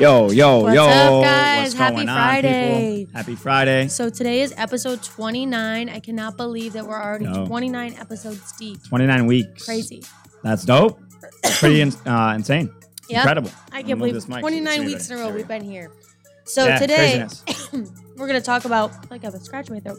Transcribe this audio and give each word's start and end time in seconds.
Yo, 0.00 0.28
yo, 0.30 0.58
What's 0.62 0.74
yo. 0.74 0.82
up, 0.86 1.22
guys? 1.24 1.62
What's 1.62 1.74
Happy 1.74 1.94
going 1.96 2.08
on, 2.08 2.16
Friday. 2.16 2.98
people? 3.06 3.16
Happy 3.16 3.34
Friday. 3.36 3.86
So 3.88 4.10
today 4.10 4.40
is 4.42 4.52
episode 4.56 5.02
29. 5.04 5.88
I 5.88 6.00
cannot 6.00 6.36
believe 6.36 6.72
that 6.72 6.84
we're 6.84 7.00
already 7.00 7.26
No. 7.26 7.46
29 7.46 7.94
episodes 8.00 8.52
deep. 8.58 8.82
29 8.88 9.26
weeks. 9.26 9.64
Crazy. 9.64 10.02
That's 10.42 10.64
dope. 10.64 11.00
Pretty 11.58 11.80
in, 11.80 11.92
uh, 12.06 12.32
insane. 12.36 12.70
Yep. 13.10 13.18
Incredible. 13.18 13.50
I 13.70 13.82
can't 13.82 13.98
believe 13.98 14.14
this 14.14 14.26
mic 14.28 14.40
so 14.40 14.48
you 14.48 14.62
29 14.62 14.86
weeks 14.86 15.10
in 15.10 15.18
a 15.18 15.20
row 15.20 15.28
we 15.28 15.34
we've 15.36 15.46
been 15.48 15.62
here. 15.62 15.92
So 16.46 16.64
Yeah, 16.66 16.78
today 16.78 17.26
we're 18.16 18.26
going 18.26 18.40
to 18.40 18.40
talk 18.40 18.64
about 18.64 19.10
like 19.10 19.22
I 19.22 19.26
have 19.26 19.34
a 19.34 19.40
scratch 19.40 19.68
in 19.68 19.74
my 19.74 19.80
throat. 19.80 19.98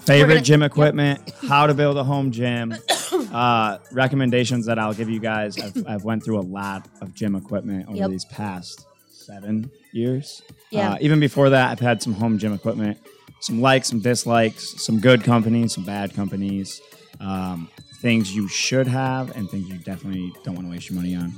Favorite 0.00 0.34
gonna- 0.34 0.44
gym 0.44 0.62
equipment, 0.64 1.32
how 1.48 1.68
to 1.68 1.74
build 1.74 1.96
a 1.96 2.02
home 2.02 2.32
gym, 2.32 2.74
uh, 3.32 3.78
recommendations 3.92 4.66
that 4.66 4.80
I'll 4.80 4.92
give 4.94 5.08
you 5.08 5.20
guys. 5.20 5.56
I've, 5.60 5.86
I've 5.86 6.02
went 6.04 6.24
through 6.24 6.40
a 6.40 6.42
lot 6.42 6.88
of 7.00 7.14
gym 7.14 7.36
equipment 7.36 7.86
over 7.86 7.96
Yep. 7.98 8.10
these 8.10 8.24
past 8.24 8.84
seven 9.20 9.70
years. 9.92 10.42
Yeah. 10.70 10.92
Uh, 10.92 10.98
even 11.00 11.20
before 11.20 11.50
that, 11.50 11.70
I've 11.70 11.80
had 11.80 12.02
some 12.02 12.14
home 12.14 12.38
gym 12.38 12.52
equipment, 12.52 12.98
some 13.40 13.60
likes, 13.60 13.88
some 13.88 14.00
dislikes, 14.00 14.82
some 14.82 15.00
good 15.00 15.22
companies, 15.24 15.74
some 15.74 15.84
bad 15.84 16.14
companies, 16.14 16.80
um, 17.20 17.68
things 18.00 18.34
you 18.34 18.48
should 18.48 18.86
have, 18.86 19.36
and 19.36 19.48
things 19.50 19.68
you 19.68 19.78
definitely 19.78 20.32
don't 20.44 20.54
want 20.54 20.66
to 20.66 20.70
waste 20.70 20.90
your 20.90 20.96
money 20.96 21.14
on. 21.14 21.32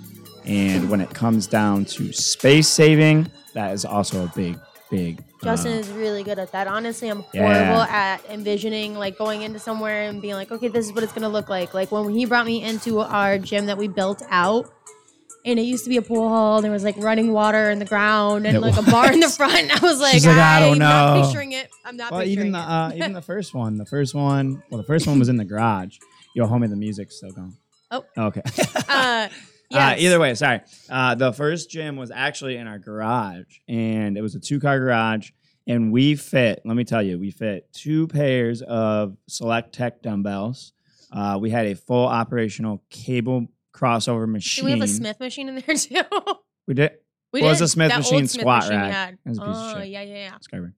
And 0.45 0.91
when 0.91 1.01
it 1.01 1.11
comes 1.11 1.47
down 1.47 1.85
to 1.87 2.13
space 2.13 2.69
saving, 2.69 3.31
that 3.55 3.73
is 3.73 3.85
also 3.85 4.25
a 4.25 4.33
big, 4.35 4.59
big. 4.91 5.23
Justin 5.43 5.73
uh, 5.73 5.77
is 5.77 5.89
really 5.91 6.23
good 6.23 6.39
at 6.39 6.53
that. 6.53 6.67
Honestly, 6.67 7.09
I'm 7.09 7.25
Yeah. 7.33 7.43
horrible 7.43 7.83
at 7.83 8.25
envisioning 8.29 8.95
like 8.95 9.19
going 9.19 9.43
into 9.43 9.59
somewhere 9.59 10.09
and 10.09 10.21
being 10.23 10.35
like, 10.35 10.51
okay, 10.53 10.69
this 10.69 10.87
is 10.87 10.93
what 10.93 11.03
it's 11.05 11.13
gonna 11.13 11.29
look 11.29 11.49
like. 11.49 11.75
Like 11.75 11.91
when 11.93 12.11
he 12.11 12.25
brought 12.27 12.47
me 12.47 12.63
into 12.63 13.01
our 13.01 13.39
gym 13.39 13.67
that 13.67 13.79
we 13.79 13.89
built 13.89 14.23
out, 14.31 14.73
and 15.45 15.59
it 15.59 15.63
used 15.63 15.85
to 15.85 15.91
be 15.91 15.97
a 15.97 16.03
pool 16.03 16.29
hall. 16.29 16.57
And 16.57 16.65
there 16.65 16.71
was 16.73 16.85
like 16.85 16.97
running 16.99 17.33
water 17.33 17.71
in 17.71 17.79
the 17.79 17.85
ground 17.85 18.47
and 18.47 18.57
It 18.57 18.61
like 18.61 18.77
a 18.77 18.83
bar 18.91 19.13
in 19.13 19.21
the 19.21 19.27
was. 19.27 19.37
front. 19.37 19.71
I 19.83 19.87
was 19.87 20.01
like, 20.01 20.13
She's 20.13 20.27
like, 20.27 20.37
I 20.37 20.61
don't 20.61 20.73
I'm 20.75 20.79
not 20.79 21.25
picturing 21.25 21.53
it. 21.53 21.71
I'm 21.85 21.97
not 21.97 22.13
Well, 22.13 22.21
picturing 22.21 22.39
even 22.49 22.53
the 22.53 22.59
it. 22.59 22.63
uh, 22.63 22.91
even 22.95 23.13
the 23.13 23.23
first 23.23 23.55
one, 23.55 23.77
the 23.77 23.87
first 23.87 24.15
one, 24.15 24.63
well, 24.71 24.79
the 24.81 24.87
first 24.87 25.07
one 25.07 25.19
was 25.19 25.29
in 25.29 25.37
the 25.37 25.45
garage. 25.45 25.97
Yo, 26.35 26.47
homie, 26.47 26.69
the 26.71 26.77
music's 26.77 27.17
still 27.17 27.31
going. 27.33 27.57
Oh. 27.91 28.05
okay. 28.17 28.43
uh, 28.89 29.29
Uh, 29.75 29.95
either 29.97 30.21
way, 30.21 30.35
sorry. 30.35 30.61
Uh, 30.91 31.15
the 31.15 31.33
first 31.33 31.71
gym 31.71 31.97
was 31.97 32.11
actually 32.11 32.59
in 32.59 32.67
our 32.67 32.79
garage, 32.79 33.57
and 33.67 34.19
it 34.19 34.21
was 34.21 34.35
a 34.35 34.39
two-car 34.39 34.79
garage, 34.79 35.31
and 35.67 35.91
we 35.91 36.15
fit. 36.15 36.61
Let 36.67 36.77
me 36.77 36.85
tell 36.85 37.03
you, 37.03 37.19
we 37.19 37.31
fit 37.31 37.73
two 37.73 38.07
pairs 38.09 38.61
of 38.61 39.17
SelectTech 39.31 40.03
dumbbells. 40.03 40.75
Uh, 41.11 41.39
we 41.41 41.49
had 41.49 41.65
a 41.69 41.75
full 41.75 42.05
operational 42.07 42.83
cable 42.91 43.47
crossover 43.75 44.29
machine. 44.29 44.65
we 44.65 44.71
have 44.73 44.81
a 44.83 44.89
Smith 44.89 45.19
machine 45.21 45.49
in 45.49 45.55
there 45.67 45.77
too? 45.77 46.01
We 46.67 46.75
did. 46.75 46.93
we 47.33 47.43
Well, 47.43 47.55
did. 47.55 47.63
a 47.63 47.69
Smith 47.69 47.91
That 47.91 47.99
machine 47.99 48.21
old 48.23 48.31
Smith 48.31 48.43
squat 48.43 48.63
machine 48.65 48.77
rack. 48.81 49.15
It 49.25 49.29
was 49.29 49.39
a 49.39 49.43
Oh 49.45 49.83
yeah, 49.83 50.03
yeah, 50.03 50.15
yeah. 50.15 50.39
Skyward. 50.41 50.75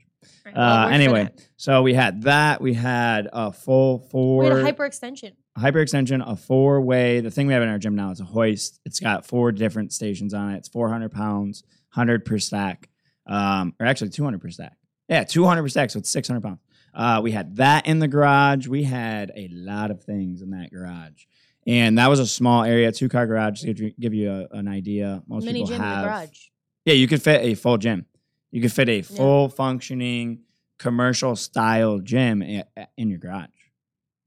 Right, 0.46 0.56
well, 0.56 0.86
Uh, 0.86 0.88
anyway, 0.88 1.28
so 1.56 1.82
we 1.82 1.92
had 1.94 2.22
that. 2.22 2.60
We 2.62 2.72
had 2.74 3.28
a 3.32 3.52
full 3.52 3.98
four. 3.98 4.42
we 4.44 4.48
had 4.48 4.58
a 4.58 4.72
hyperextension. 4.72 5.32
hyperextension, 5.58 6.26
a 6.26 6.36
four 6.36 6.80
way. 6.80 7.20
The 7.20 7.30
thing 7.30 7.46
we 7.46 7.52
have 7.52 7.62
in 7.62 7.68
our 7.68 7.78
gym 7.78 7.94
now 7.94 8.10
is 8.10 8.20
a 8.20 8.24
hoist. 8.24 8.80
It's 8.86 9.00
got 9.00 9.26
four 9.26 9.52
different 9.52 9.92
stations 9.92 10.32
on 10.32 10.52
it. 10.52 10.58
It's 10.58 10.68
400 10.68 11.10
pounds, 11.12 11.62
100 11.94 12.24
per 12.24 12.38
stack, 12.38 12.88
um, 13.26 13.74
or 13.78 13.84
actually 13.86 14.10
200 14.10 14.40
per 14.40 14.48
stack. 14.50 14.76
Yeah, 15.08 15.24
200 15.24 15.62
per 15.62 15.68
stack, 15.68 15.90
so 15.90 15.98
it's 15.98 16.10
600 16.10 16.40
pounds. 16.42 16.60
Uh, 16.94 17.20
we 17.22 17.32
had 17.32 17.56
that 17.56 17.86
in 17.86 17.98
the 17.98 18.08
garage. 18.08 18.66
We 18.66 18.84
had 18.84 19.30
a 19.36 19.48
lot 19.52 19.90
of 19.90 20.04
things 20.04 20.40
in 20.40 20.50
that 20.50 20.70
garage. 20.72 21.24
And 21.66 21.98
that 21.98 22.08
was 22.08 22.20
a 22.20 22.26
small 22.26 22.62
area, 22.62 22.92
two 22.92 23.08
car 23.08 23.26
garage. 23.26 23.60
To 23.60 23.66
give 23.66 23.80
you, 23.80 23.92
give 23.98 24.14
you 24.14 24.30
a, 24.30 24.56
an 24.56 24.68
idea, 24.68 25.22
most 25.26 25.44
Mini 25.44 25.60
people 25.60 25.68
gym 25.68 25.76
in 25.76 25.82
have. 25.82 26.02
the 26.02 26.08
garage. 26.08 26.38
Yeah, 26.84 26.94
you 26.94 27.08
could 27.08 27.22
fit 27.22 27.40
a 27.42 27.54
full 27.54 27.78
gym. 27.78 28.06
You 28.50 28.60
could 28.60 28.72
fit 28.72 28.88
a 28.88 29.02
full 29.02 29.48
functioning 29.48 30.40
commercial 30.78 31.34
style 31.36 31.98
gym 31.98 32.42
in 32.42 33.08
your 33.08 33.18
garage. 33.18 33.48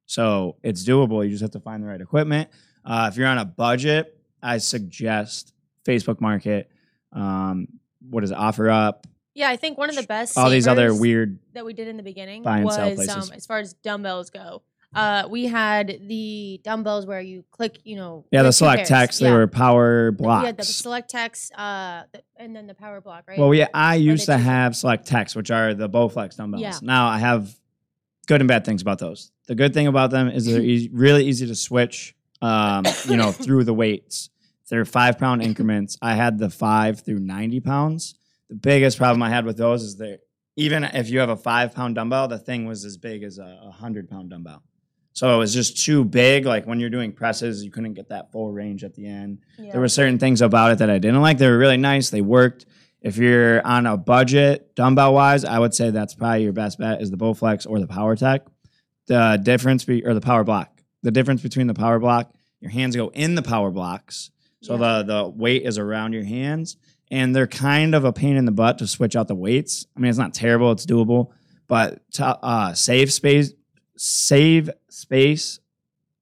So 0.06 0.58
it's 0.64 0.84
doable. 0.84 1.24
You 1.24 1.30
just 1.30 1.42
have 1.42 1.52
to 1.52 1.60
find 1.60 1.84
the 1.84 1.88
right 1.88 2.02
equipment. 2.02 2.50
Uh, 2.84 3.10
if 3.12 3.18
you're 3.18 3.28
on 3.28 3.38
a 3.38 3.46
budget, 3.46 4.18
I 4.42 4.58
suggest 4.58 5.54
Facebook 5.86 6.20
Market. 6.22 6.70
Um, 7.12 7.68
what 8.10 8.24
is 8.24 8.32
it? 8.32 8.38
OfferUp. 8.38 9.04
Yeah, 9.34 9.50
I 9.50 9.56
think 9.56 9.78
one 9.78 9.90
of 9.90 9.96
the 9.96 10.04
best. 10.04 10.38
All 10.38 10.50
these 10.50 10.68
other 10.68 10.94
weird. 10.94 11.38
that 11.54 11.64
we 11.64 11.74
did 11.74 11.88
in 11.88 11.98
the 11.98 12.04
beginning 12.04 12.42
buy 12.42 12.60
and 12.60 12.72
sell 12.72 12.96
was 12.96 13.10
um, 13.10 13.30
as 13.36 13.46
far 13.46 13.60
as 13.60 13.74
dumbbells 13.74 14.30
go. 14.30 14.64
Uh, 14.96 15.28
we 15.30 15.46
had 15.46 16.00
the 16.08 16.60
dumbbells 16.64 17.06
where 17.06 17.22
you 17.22 17.44
click, 17.52 17.80
you 17.84 17.96
know, 17.96 18.26
Yeah, 18.32 18.44
the 18.44 18.52
select 18.54 18.80
pairs. 18.80 18.90
text. 18.90 19.20
They 19.20 19.28
Yeah. 19.28 19.34
were 19.34 19.48
power 19.48 20.12
We 20.12 20.26
had 20.28 20.58
the 20.58 20.64
blocks. 20.64 20.82
SelectTech, 20.82 21.52
uh, 21.56 22.04
th- 22.14 22.24
and 22.38 22.56
then 22.56 22.68
the 22.68 22.74
power 22.74 23.02
block, 23.02 23.26
right? 23.28 23.38
Well, 23.38 23.54
yeah, 23.54 23.68
I 23.74 23.96
used 23.96 24.26
to 24.28 24.38
have 24.38 24.74
SelectTech, 24.74 25.36
which 25.36 25.52
are 25.52 25.74
the 25.74 25.90
Bowflex 25.90 26.38
dumbbells. 26.38 26.62
Yeah. 26.64 26.74
Now 26.82 27.08
I 27.08 27.18
have 27.20 27.54
good 28.28 28.42
and 28.42 28.48
bad 28.48 28.66
things 28.66 28.82
about 28.82 29.00
those. 29.00 29.32
The 29.48 29.56
good 29.56 29.74
thing 29.74 29.88
about 29.88 30.10
them 30.12 30.30
is 30.30 30.46
they're 30.46 30.62
easy, 30.62 30.90
really 30.90 31.26
easy 31.26 31.46
to 31.48 31.56
switch. 31.56 32.16
Um, 32.42 32.86
you 33.10 33.18
know, 33.18 33.32
through 33.46 33.64
the 33.66 33.74
weights. 33.74 34.30
They're 34.70 34.86
five 34.86 35.18
pound 35.18 35.42
increments. 35.42 35.98
I 36.02 36.14
had 36.16 36.38
the 36.40 36.50
five 36.50 37.00
through 37.02 37.20
ninety 37.20 37.60
pounds. 37.60 38.16
The 38.50 38.56
biggest 38.56 38.98
problem 38.98 39.24
I 39.24 39.30
had 39.30 39.44
with 39.46 39.58
those 39.58 39.82
is 39.84 39.96
that 39.98 40.20
even 40.56 40.84
if 40.84 41.10
you 41.10 41.20
have 41.20 41.30
a 41.30 41.36
five 41.38 41.74
pound 41.74 41.96
dumbbell, 41.96 42.28
the 42.28 42.38
thing 42.38 42.66
was 42.66 42.86
as 42.86 42.96
big 42.98 43.24
as 43.24 43.38
a, 43.40 43.60
a 43.64 43.72
hundred 43.72 44.10
pound 44.10 44.30
dumbbell. 44.30 44.62
So 45.18 45.34
it 45.34 45.38
was 45.40 45.52
just 45.52 45.84
too 45.84 46.06
big. 46.06 46.46
Like 46.46 46.68
when 46.68 46.80
you're 46.80 46.92
doing 46.92 47.12
presses, 47.12 47.64
you 47.66 47.72
couldn't 47.72 47.96
get 47.96 48.10
that 48.10 48.32
full 48.32 48.52
range 48.52 48.84
at 48.84 48.94
the 48.94 49.08
end. 49.08 49.40
Yeah. 49.58 49.72
There 49.72 49.82
were 49.82 49.88
certain 49.88 50.20
things 50.20 50.44
about 50.44 50.74
it 50.74 50.78
that 50.78 50.92
I 50.92 51.00
didn't 51.00 51.22
like. 51.24 51.40
They 51.40 51.48
were 51.50 51.58
really 51.58 51.76
nice. 51.78 52.12
They 52.12 52.22
worked. 52.22 52.68
If 53.02 53.18
you're 53.18 53.66
on 53.66 53.88
a 53.88 53.98
budget, 53.98 54.76
dumbbell 54.76 55.16
wise, 55.16 55.44
I 55.44 55.58
would 55.58 55.74
say 55.74 55.90
that's 55.90 56.14
probably 56.14 56.44
your 56.44 56.54
best 56.54 56.78
bet 56.78 57.02
is 57.02 57.10
the 57.10 57.18
Bowflex 57.18 57.66
or 57.68 57.80
the 57.80 57.88
PowerTech. 57.88 58.42
The 59.08 59.40
difference 59.42 59.86
be 59.86 60.06
or 60.06 60.14
the 60.14 60.22
Power 60.22 60.44
Block. 60.44 60.70
The 61.02 61.10
difference 61.10 61.42
between 61.42 61.66
the 61.66 61.74
Power 61.74 61.98
Block, 61.98 62.32
your 62.60 62.70
hands 62.70 62.96
go 62.96 63.08
in 63.10 63.34
the 63.34 63.42
Power 63.42 63.72
Blocks, 63.72 64.30
so 64.62 64.74
Yeah. 64.76 65.02
the 65.02 65.14
the 65.14 65.28
weight 65.30 65.64
is 65.64 65.80
around 65.80 66.14
your 66.14 66.26
hands, 66.26 66.78
and 67.10 67.36
they're 67.36 67.48
kind 67.48 67.96
of 67.96 68.06
a 68.06 68.14
pain 68.14 68.36
in 68.36 68.46
the 68.46 68.52
butt 68.52 68.78
to 68.80 68.88
switch 68.88 69.16
out 69.16 69.28
the 69.28 69.36
weights. 69.36 69.88
I 69.96 70.00
mean, 70.00 70.10
it's 70.10 70.20
not 70.20 70.36
terrible; 70.36 70.72
it's 70.72 70.86
doable, 70.86 71.30
but 71.68 72.02
to 72.14 72.26
uh, 72.26 72.74
save 72.74 73.12
space, 73.14 73.54
save 73.98 74.70
space. 74.90 75.60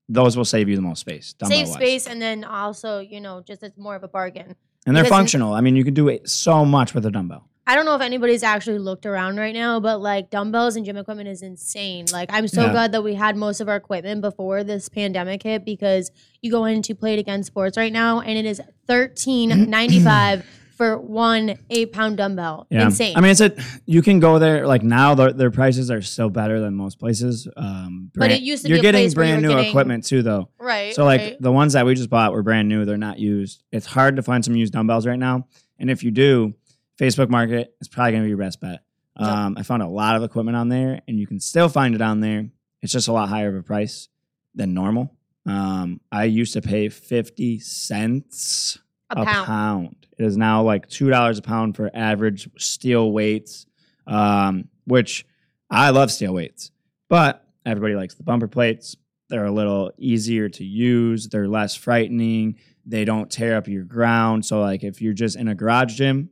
Those 0.07 0.37
will 0.37 0.45
save 0.45 0.69
you 0.69 0.75
the 0.75 0.81
most 0.81 0.99
space. 0.99 1.33
save 1.43 1.49
dumbbell-wise. 1.49 1.73
space, 1.73 2.07
and 2.07 2.21
then 2.21 2.43
also, 2.43 2.99
you 2.99 3.19
know, 3.19 3.41
just 3.41 3.63
it's 3.63 3.77
more 3.77 3.95
of 3.95 4.03
a 4.03 4.07
bargain. 4.07 4.55
and 4.87 4.95
they're 4.95 5.03
Because- 5.03 5.17
functional. 5.17 5.53
I 5.53 5.61
mean, 5.61 5.75
you 5.75 5.83
can 5.83 5.95
do 5.95 6.07
it 6.09 6.29
so 6.29 6.63
much 6.63 6.93
with 6.93 7.05
a 7.07 7.11
dumbbell. 7.11 7.49
I 7.67 7.73
don't 7.73 7.85
know 7.85 7.95
if 7.95 8.01
anybody's 8.01 8.43
actually 8.43 8.77
looked 8.77 9.07
around 9.07 9.37
right 9.37 9.55
now, 9.55 9.79
but 9.79 9.99
like 9.99 10.29
dumbbells 10.29 10.75
and 10.75 10.85
gym 10.85 10.95
equipment 10.97 11.27
is 11.27 11.41
insane. 11.41 12.05
Like 12.13 12.29
I'm 12.31 12.47
so 12.47 12.65
Yeah. 12.65 12.71
glad 12.71 12.91
that 12.91 13.03
we 13.03 13.15
had 13.15 13.35
most 13.35 13.59
of 13.59 13.67
our 13.67 13.75
equipment 13.77 14.21
before 14.21 14.63
this 14.63 14.87
pandemic 14.87 15.41
hit 15.41 15.65
because 15.65 16.11
you 16.43 16.51
go 16.51 16.65
into 16.65 16.93
Play 16.93 17.13
It 17.13 17.19
Again 17.19 17.41
Sports 17.41 17.75
right 17.75 17.91
now 17.91 18.19
and 18.19 18.37
it 18.37 18.45
is 18.45 18.61
thirteen 18.87 19.67
ninety 19.67 19.99
five 19.99 20.45
for 20.75 20.97
one 20.97 21.57
eight 21.69 21.91
pound 21.93 22.17
dumbbell. 22.17 22.67
Yeah, 22.69 22.85
Insane. 22.85 23.15
I 23.17 23.21
mean, 23.21 23.31
it's 23.31 23.41
a 23.41 23.55
you 23.85 24.01
can 24.01 24.19
go 24.19 24.39
there. 24.39 24.67
Like 24.67 24.83
now, 24.83 25.15
their, 25.15 25.31
their 25.33 25.51
prices 25.51 25.89
are 25.89 26.01
still 26.01 26.29
better 26.29 26.59
than 26.59 26.75
most 26.75 26.99
places. 26.99 27.47
Um, 27.55 28.11
But 28.13 28.31
it 28.31 28.41
used 28.41 28.63
to 28.63 28.69
you're 28.69 28.77
be 28.77 28.79
a 28.79 28.81
getting 28.83 29.01
place 29.03 29.15
where 29.15 29.25
you 29.25 29.31
brand 29.33 29.41
new 29.43 29.49
getting- 29.49 29.69
equipment 29.69 30.05
too, 30.05 30.21
though. 30.21 30.49
right. 30.59 30.93
So 30.93 31.03
like 31.05 31.21
right. 31.21 31.37
the 31.41 31.51
ones 31.51 31.73
that 31.73 31.85
we 31.85 31.95
just 31.95 32.09
bought 32.09 32.33
were 32.33 32.43
brand 32.43 32.67
new. 32.69 32.85
They're 32.85 32.97
not 32.97 33.19
used. 33.19 33.63
It's 33.71 33.85
hard 33.85 34.17
to 34.17 34.21
find 34.23 34.43
some 34.43 34.55
used 34.55 34.73
dumbbells 34.73 35.07
right 35.07 35.19
now. 35.19 35.47
And 35.79 35.89
if 35.89 36.03
you 36.03 36.11
do, 36.11 36.53
Facebook 36.99 37.29
Market 37.29 37.73
is 37.81 37.87
probably 37.87 38.11
going 38.13 38.23
to 38.23 38.25
be 38.25 38.29
your 38.29 38.37
best 38.37 38.61
bet. 38.61 38.79
Um, 39.17 39.55
I 39.57 39.63
found 39.63 39.81
a 39.81 39.87
lot 39.87 40.17
of 40.17 40.23
equipment 40.23 40.57
on 40.57 40.67
there, 40.67 41.01
and 41.07 41.17
you 41.17 41.25
can 41.25 41.39
still 41.39 41.69
find 41.69 41.95
it 41.95 42.01
on 42.01 42.19
there. 42.19 42.49
It's 42.81 42.91
just 42.91 43.07
a 43.07 43.13
lot 43.13 43.29
higher 43.29 43.47
of 43.49 43.55
a 43.55 43.63
price 43.63 44.09
than 44.55 44.73
normal. 44.73 45.13
Um, 45.45 46.01
I 46.11 46.25
used 46.25 46.53
to 46.53 46.61
pay 46.61 46.89
fifty 46.89 47.59
cents 47.59 48.77
a 49.09 49.23
pound. 49.25 50.04
It 50.17 50.25
is 50.25 50.37
now 50.37 50.63
like 50.63 50.87
two 50.87 51.09
dollars 51.09 51.37
a 51.37 51.41
pound 51.41 51.75
for 51.75 51.89
average 51.93 52.49
steel 52.57 53.11
weights, 53.11 53.65
um, 54.07 54.69
which 54.85 55.25
I 55.69 55.89
love 55.89 56.11
steel 56.11 56.33
weights, 56.33 56.71
but 57.09 57.45
everybody 57.65 57.95
likes 57.95 58.15
the 58.15 58.23
bumper 58.23 58.47
plates. 58.47 58.95
They're 59.29 59.45
a 59.45 59.51
little 59.51 59.91
easier 59.97 60.49
to 60.49 60.63
use. 60.63 61.27
They're 61.27 61.47
less 61.47 61.75
frightening. 61.75 62.57
They 62.85 63.05
don't 63.05 63.31
tear 63.31 63.57
up 63.57 63.67
your 63.67 63.83
ground. 63.83 64.45
So 64.45 64.61
like 64.61 64.83
if 64.83 65.01
you're 65.01 65.13
just 65.13 65.35
in 65.35 65.47
a 65.47 65.55
garage 65.55 65.95
gym, 65.95 66.29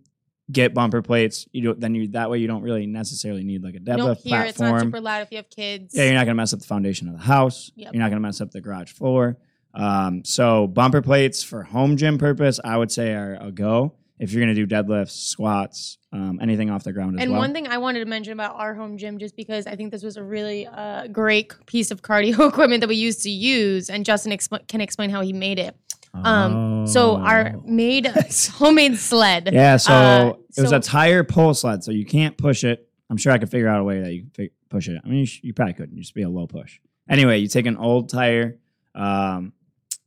get 0.52 0.74
bumper 0.74 1.02
plates. 1.02 1.48
You 1.52 1.62
do 1.62 1.74
then 1.74 1.96
you 1.96 2.10
that 2.10 2.30
way 2.30 2.38
you 2.38 2.48
don't 2.48 2.62
really 2.62 2.86
necessarily 2.86 3.44
need 3.44 3.64
like 3.64 3.76
a 3.76 3.80
deadlift 3.80 3.98
You 3.98 3.98
don't 3.98 4.24
hear 4.24 4.42
it's 4.44 4.60
not 4.60 4.82
super 4.82 5.02
loud 5.02 5.24
if 5.24 5.32
you 5.32 5.38
have 5.38 5.50
kids. 5.50 5.96
Yeah, 5.96 6.06
you're 6.06 6.14
not 6.14 6.26
gonna 6.26 6.36
mess 6.36 6.54
up 6.54 6.60
the 6.60 6.68
foundation 6.68 7.08
of 7.08 7.18
the 7.18 7.24
house. 7.24 7.72
Yep. 7.76 7.94
You're 7.94 8.02
not 8.02 8.10
gonna 8.10 8.22
mess 8.22 8.40
up 8.40 8.52
the 8.52 8.62
garage 8.62 8.92
floor. 8.92 9.38
Um, 9.74 10.24
so 10.24 10.68
bumper 10.68 11.02
plates 11.02 11.44
for 11.44 11.64
home 11.64 11.98
gym 11.98 12.18
purpose, 12.18 12.60
I 12.64 12.78
would 12.78 12.92
say 12.92 13.14
are 13.14 13.38
a 13.42 13.52
go. 13.52 13.96
If 14.20 14.32
you're 14.32 14.42
gonna 14.42 14.54
do 14.54 14.68
deadlifts, 14.68 15.12
squats, 15.12 15.98
um, 16.14 16.40
anything 16.42 16.70
off 16.70 16.84
the 16.84 16.94
ground 16.94 17.18
as 17.18 17.24
And 17.24 17.32
well. 17.32 17.42
one 17.42 17.52
thing 17.54 17.68
I 17.68 17.78
wanted 17.80 18.00
to 18.00 18.06
mention 18.06 18.32
about 18.34 18.56
our 18.56 18.74
home 18.76 18.98
gym, 18.98 19.18
just 19.18 19.36
because 19.36 19.66
I 19.68 19.76
think 19.76 19.92
this 19.92 20.04
was 20.04 20.16
a 20.18 20.24
really 20.24 20.68
uh, 20.68 21.08
great 21.08 21.52
piece 21.66 21.90
of 21.92 22.02
cardio 22.04 22.48
equipment 22.50 22.82
that 22.82 22.88
we 22.88 22.96
used 22.96 23.24
to 23.24 23.30
use, 23.32 23.90
and 23.90 24.06
Justin 24.06 24.32
expl- 24.32 24.66
can 24.68 24.80
explain 24.80 25.10
how 25.10 25.22
he 25.22 25.34
made 25.34 25.58
it. 25.60 25.76
Um, 26.14 26.86
so 26.86 27.16
our 27.18 27.54
Oh. 27.56 27.64
made 27.66 28.06
homemade 28.54 28.98
sled. 28.98 29.50
Yeah, 29.52 29.78
so 29.78 29.94
Uh, 29.94 30.34
it 30.56 30.62
was 30.62 30.70
so- 30.70 30.78
a 30.78 30.80
tire 30.80 31.24
pull 31.24 31.54
sled, 31.56 31.84
so 31.84 31.92
you 31.92 32.06
can't 32.06 32.38
push 32.38 32.64
it. 32.64 32.88
I'm 33.10 33.18
sure 33.18 33.32
I 33.34 33.40
could 33.40 33.50
figure 33.50 33.68
out 33.68 33.82
a 33.82 33.84
way 33.84 34.00
that 34.00 34.14
you 34.14 34.22
can 34.22 34.30
fi- 34.30 34.52
push 34.70 34.88
it. 34.88 35.02
I 35.04 35.08
mean, 35.10 35.20
you, 35.22 35.26
sh- 35.26 35.40
you 35.44 35.54
probably 35.54 35.74
couldn't. 35.74 35.96
You 35.96 36.02
just 36.02 36.14
be 36.14 36.22
a 36.22 36.30
low 36.30 36.46
push. 36.46 36.80
Anyway, 37.10 37.40
you 37.40 37.48
take 37.48 37.66
an 37.66 37.78
old 37.78 38.10
tire, 38.10 38.58
um, 38.96 39.54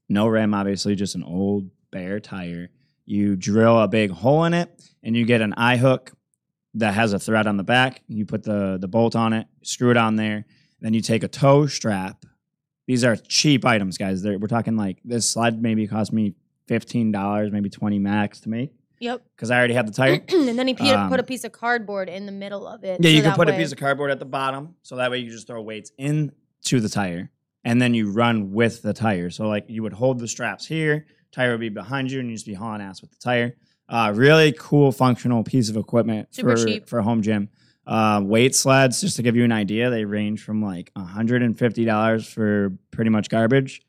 no 0.08 0.26
rim, 0.26 0.55
obviously, 0.55 0.94
just 0.94 1.14
an 1.14 1.23
old 1.25 1.70
bare 1.91 2.20
tire. 2.20 2.69
You 3.05 3.37
drill 3.37 3.79
a 3.81 3.88
big 3.88 4.11
hole 4.11 4.44
in 4.44 4.55
it, 4.55 4.70
and 5.03 5.17
you 5.17 5.25
get 5.25 5.41
an 5.41 5.53
eye 5.55 5.76
hook 5.76 6.12
that 6.75 6.94
has 6.94 7.12
a 7.12 7.19
thread 7.19 7.47
on 7.47 7.56
the 7.56 7.64
back. 7.64 8.03
You 8.08 8.26
put 8.26 8.43
the 8.43 8.79
the 8.81 8.88
bolt 8.88 9.17
on 9.17 9.32
it, 9.32 9.47
screw 9.62 9.91
it 9.91 9.97
on 9.97 10.17
there. 10.17 10.44
Then 10.81 10.93
you 10.94 11.00
take 11.00 11.23
a 11.23 11.29
tow 11.29 11.67
strap. 11.67 12.25
These 12.87 13.03
are 13.05 13.17
cheap 13.17 13.64
items, 13.64 13.99
guys. 13.99 14.23
They're, 14.23 14.38
we're 14.38 14.47
talking 14.47 14.76
like 14.76 14.99
this 15.05 15.29
sled 15.29 15.61
maybe 15.62 15.87
cost 15.87 16.12
me 16.12 16.35
fifteen 16.69 17.11
dollars, 17.12 17.50
maybe 17.53 17.70
twenty 17.70 17.99
max 17.99 18.41
to 18.41 18.49
make 18.49 18.73
Yep. 18.99 19.23
because 19.35 19.50
I 19.50 19.58
already 19.58 19.75
had 19.75 19.87
the 19.87 19.93
tire. 19.93 20.23
and 20.29 20.58
then 20.58 20.67
he 20.69 20.75
put, 20.75 20.87
Um, 20.88 21.08
put 21.11 21.20
a 21.20 21.25
piece 21.25 21.44
of 21.44 21.53
cardboard 21.53 22.08
in 22.08 22.26
the 22.26 22.32
middle 22.32 22.67
of 22.67 22.82
it. 22.85 22.99
Yeah, 23.03 23.11
you 23.11 23.23
can 23.23 23.35
put 23.35 23.49
a 23.49 23.53
piece 23.53 23.73
of 23.73 23.79
cardboard 23.79 24.11
at 24.11 24.19
the 24.19 24.25
bottom, 24.25 24.75
so 24.82 24.97
that 24.97 25.11
way 25.11 25.19
you 25.19 25.31
just 25.31 25.47
throw 25.47 25.61
weights 25.62 25.93
into 25.99 26.81
the 26.81 26.88
tire, 26.88 27.31
and 27.67 27.83
then 27.83 27.93
you 27.93 28.11
run 28.13 28.53
with 28.53 28.81
the 28.81 28.95
tire. 28.95 29.29
So 29.29 29.47
like 29.49 29.65
you 29.69 29.83
would 29.83 29.93
hold 29.93 30.19
the 30.21 30.29
straps 30.29 30.67
here, 30.67 31.07
tire 31.33 31.51
would 31.51 31.61
be 31.61 31.69
behind 31.69 32.11
you, 32.11 32.21
and 32.21 32.29
you 32.31 32.35
just 32.37 32.47
be 32.47 32.55
hauling 32.55 32.81
ass 32.81 33.03
with 33.03 33.11
the 33.11 33.19
tire. 33.19 33.57
Uh, 33.89 34.13
really 34.17 34.53
cool, 34.59 34.91
functional 34.93 35.45
piece 35.45 35.69
of 35.69 35.77
equipment 35.77 36.35
Super 36.35 36.57
for 36.57 36.65
cheap. 36.65 36.89
for 36.89 37.03
home 37.03 37.21
gym. 37.23 37.49
Uh, 37.87 38.21
weight 38.25 38.53
sleds, 38.55 39.01
just 39.01 39.15
to 39.17 39.23
give 39.23 39.37
you 39.37 39.45
an 39.45 39.53
idea, 39.53 39.91
they 39.91 40.05
range 40.05 40.43
from 40.43 40.61
like 40.63 40.91
hundred 40.97 41.43
and 41.43 41.57
fifty 41.59 41.85
dollars 41.85 42.27
for 42.27 42.73
pretty 42.91 43.11
much 43.11 43.29
garbage, 43.29 43.83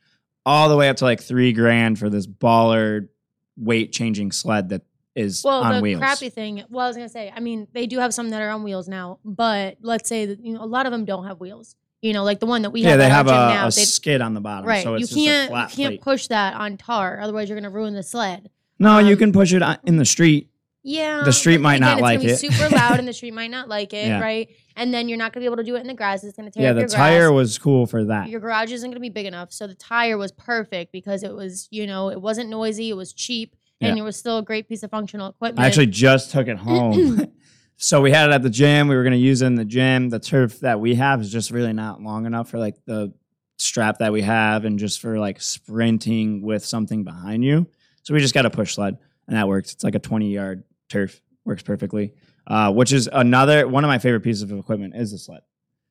all 0.46 0.70
the 0.70 0.76
way 0.76 0.88
up 0.90 0.98
to 0.98 1.04
like 1.06 1.20
three 1.22 1.52
grand 1.54 1.98
for 1.98 2.10
this 2.10 2.28
baller 2.28 3.08
weight 3.58 3.92
changing 3.92 4.32
sled 4.32 4.70
that 4.70 4.84
is 5.16 5.42
Well, 5.44 5.64
on 5.64 5.76
the 5.78 5.82
wheels. 5.82 6.00
crappy 6.00 6.30
thing. 6.30 6.64
Well, 6.70 6.86
I 6.86 6.90
was 6.90 6.96
gonna 6.96 7.10
say. 7.10 7.34
I 7.36 7.40
mean, 7.40 7.68
they 7.74 7.88
do 7.88 7.98
have 7.98 8.14
some 8.14 8.30
that 8.30 8.40
are 8.42 8.50
on 8.52 8.62
wheels 8.62 8.88
now, 8.88 9.18
but 9.26 9.78
let's 9.82 10.08
say 10.08 10.28
that 10.28 10.40
you 10.46 10.54
know 10.54 10.64
a 10.64 10.66
lot 10.66 10.86
of 10.86 10.92
them 10.92 11.04
don't 11.06 11.26
have 11.26 11.40
wheels. 11.40 11.76
You 12.02 12.14
know, 12.14 12.24
like 12.24 12.40
the 12.40 12.46
one 12.46 12.62
that 12.62 12.70
we 12.70 12.82
yeah, 12.82 12.90
have 12.92 13.00
they 13.00 13.06
at 13.06 13.12
have 13.12 13.28
a, 13.28 13.32
now. 13.32 13.68
a 13.68 13.72
skid 13.72 14.22
on 14.22 14.34
the 14.36 14.40
bottom, 14.42 14.68
right. 14.68 14.84
so 14.84 14.94
it's 14.94 15.02
you 15.02 15.08
just 15.08 15.14
a 15.14 15.26
can't 15.32 15.50
flat 15.50 15.72
you 15.72 15.76
can't 15.78 15.92
plate. 15.94 16.02
push 16.02 16.28
that 16.28 16.54
on 16.54 16.78
tar, 16.78 17.20
otherwise 17.20 17.50
you're 17.50 17.58
gonna 17.60 17.72
ruin 17.72 17.96
the 17.96 18.04
sled. 18.04 18.50
No, 18.78 19.00
you 19.00 19.14
um, 19.14 19.18
can 19.18 19.32
push 19.34 19.52
it 19.52 19.64
in 19.84 19.98
the 19.98 20.06
street. 20.06 20.50
Yeah, 20.84 21.24
The 21.26 21.34
street 21.34 21.60
might 21.60 21.82
not 21.82 22.00
like 22.00 22.24
it. 22.24 22.38
super 22.38 22.70
loud, 22.70 23.00
and 23.00 23.08
the 23.08 23.14
street 23.20 23.34
might 23.34 23.50
not 23.52 23.68
like 23.68 23.94
it, 23.94 24.08
Yeah. 24.08 24.22
right? 24.22 24.48
And 24.78 24.94
then 24.94 25.10
you're 25.10 25.18
not 25.18 25.34
gonna 25.34 25.42
be 25.42 25.46
able 25.48 25.58
to 25.58 25.64
do 25.64 25.76
it 25.76 25.82
in 25.82 25.88
the 25.88 25.94
grass. 25.96 26.24
It's 26.24 26.38
gonna 26.38 26.52
tear 26.52 26.64
Yeah, 26.64 26.74
the 26.74 26.86
tire 26.88 27.28
grass. 27.30 27.36
was 27.36 27.58
cool 27.58 27.88
for 27.88 28.06
that. 28.06 28.30
Your 28.30 28.40
garage 28.40 28.72
isn't 28.72 28.90
gonna 28.90 29.00
be 29.02 29.10
big 29.10 29.26
enough, 29.26 29.52
so 29.52 29.66
the 29.68 29.74
tire 29.76 30.18
was 30.18 30.32
perfect 30.32 30.92
because 30.92 31.24
it 31.24 31.34
was, 31.34 31.68
you 31.72 31.88
know, 31.88 32.10
it 32.10 32.22
wasn't 32.22 32.50
noisy, 32.50 32.90
it 32.92 32.96
was 32.96 33.12
cheap, 33.12 33.56
and 33.82 33.98
Yeah. 33.98 34.04
it 34.04 34.06
was 34.06 34.16
still 34.18 34.38
a 34.38 34.44
great 34.44 34.70
piece 34.70 34.84
of 34.84 34.92
functional 34.92 35.30
equipment. 35.30 35.60
I 35.60 35.68
actually 35.68 35.88
just 35.88 36.32
took 36.32 36.48
it 36.48 36.58
home. 36.60 37.32
So 37.78 38.02
we 38.02 38.12
had 38.12 38.30
it 38.30 38.34
at 38.34 38.44
the 38.44 38.50
gym. 38.50 38.88
We 38.88 38.96
were 38.96 39.04
going 39.04 39.14
to 39.14 39.20
use 39.20 39.42
it 39.42 39.46
in 39.48 39.56
the 39.56 39.66
gym. 39.66 40.10
The 40.10 40.20
turf 40.20 40.60
that 40.62 40.80
we 40.80 40.96
have 40.96 41.22
is 41.22 41.32
just 41.32 41.52
really 41.52 41.74
not 41.74 42.02
long 42.02 42.26
enough 42.26 42.50
for 42.50 42.58
like 42.58 42.76
the 42.86 43.14
strap 43.58 44.00
that 44.00 44.12
we 44.12 44.22
have 44.24 44.66
and 44.66 44.78
just 44.78 45.00
for 45.00 45.18
like 45.20 45.42
sprinting 45.42 46.42
with 46.42 46.66
something 46.66 47.04
behind 47.04 47.44
you. 47.44 47.68
So 48.04 48.14
we 48.14 48.20
just 48.20 48.34
got 48.34 48.46
a 48.46 48.50
push 48.50 48.76
sled 48.76 48.98
and 49.28 49.38
that 49.38 49.48
works. 49.48 49.74
It's 49.74 49.84
like 49.84 49.96
a 49.96 50.00
20 50.00 50.34
yard 50.34 50.64
turf, 50.90 51.22
works 51.46 51.64
perfectly. 51.64 52.14
Uh, 52.48 52.72
which 52.72 52.94
is 52.94 53.10
another 53.12 53.68
one 53.68 53.84
of 53.84 53.90
my 53.90 54.00
favorite 54.00 54.22
pieces 54.22 54.42
of 54.42 54.52
equipment 54.54 54.96
is 54.96 55.12
the 55.12 55.18
sled. 55.18 55.42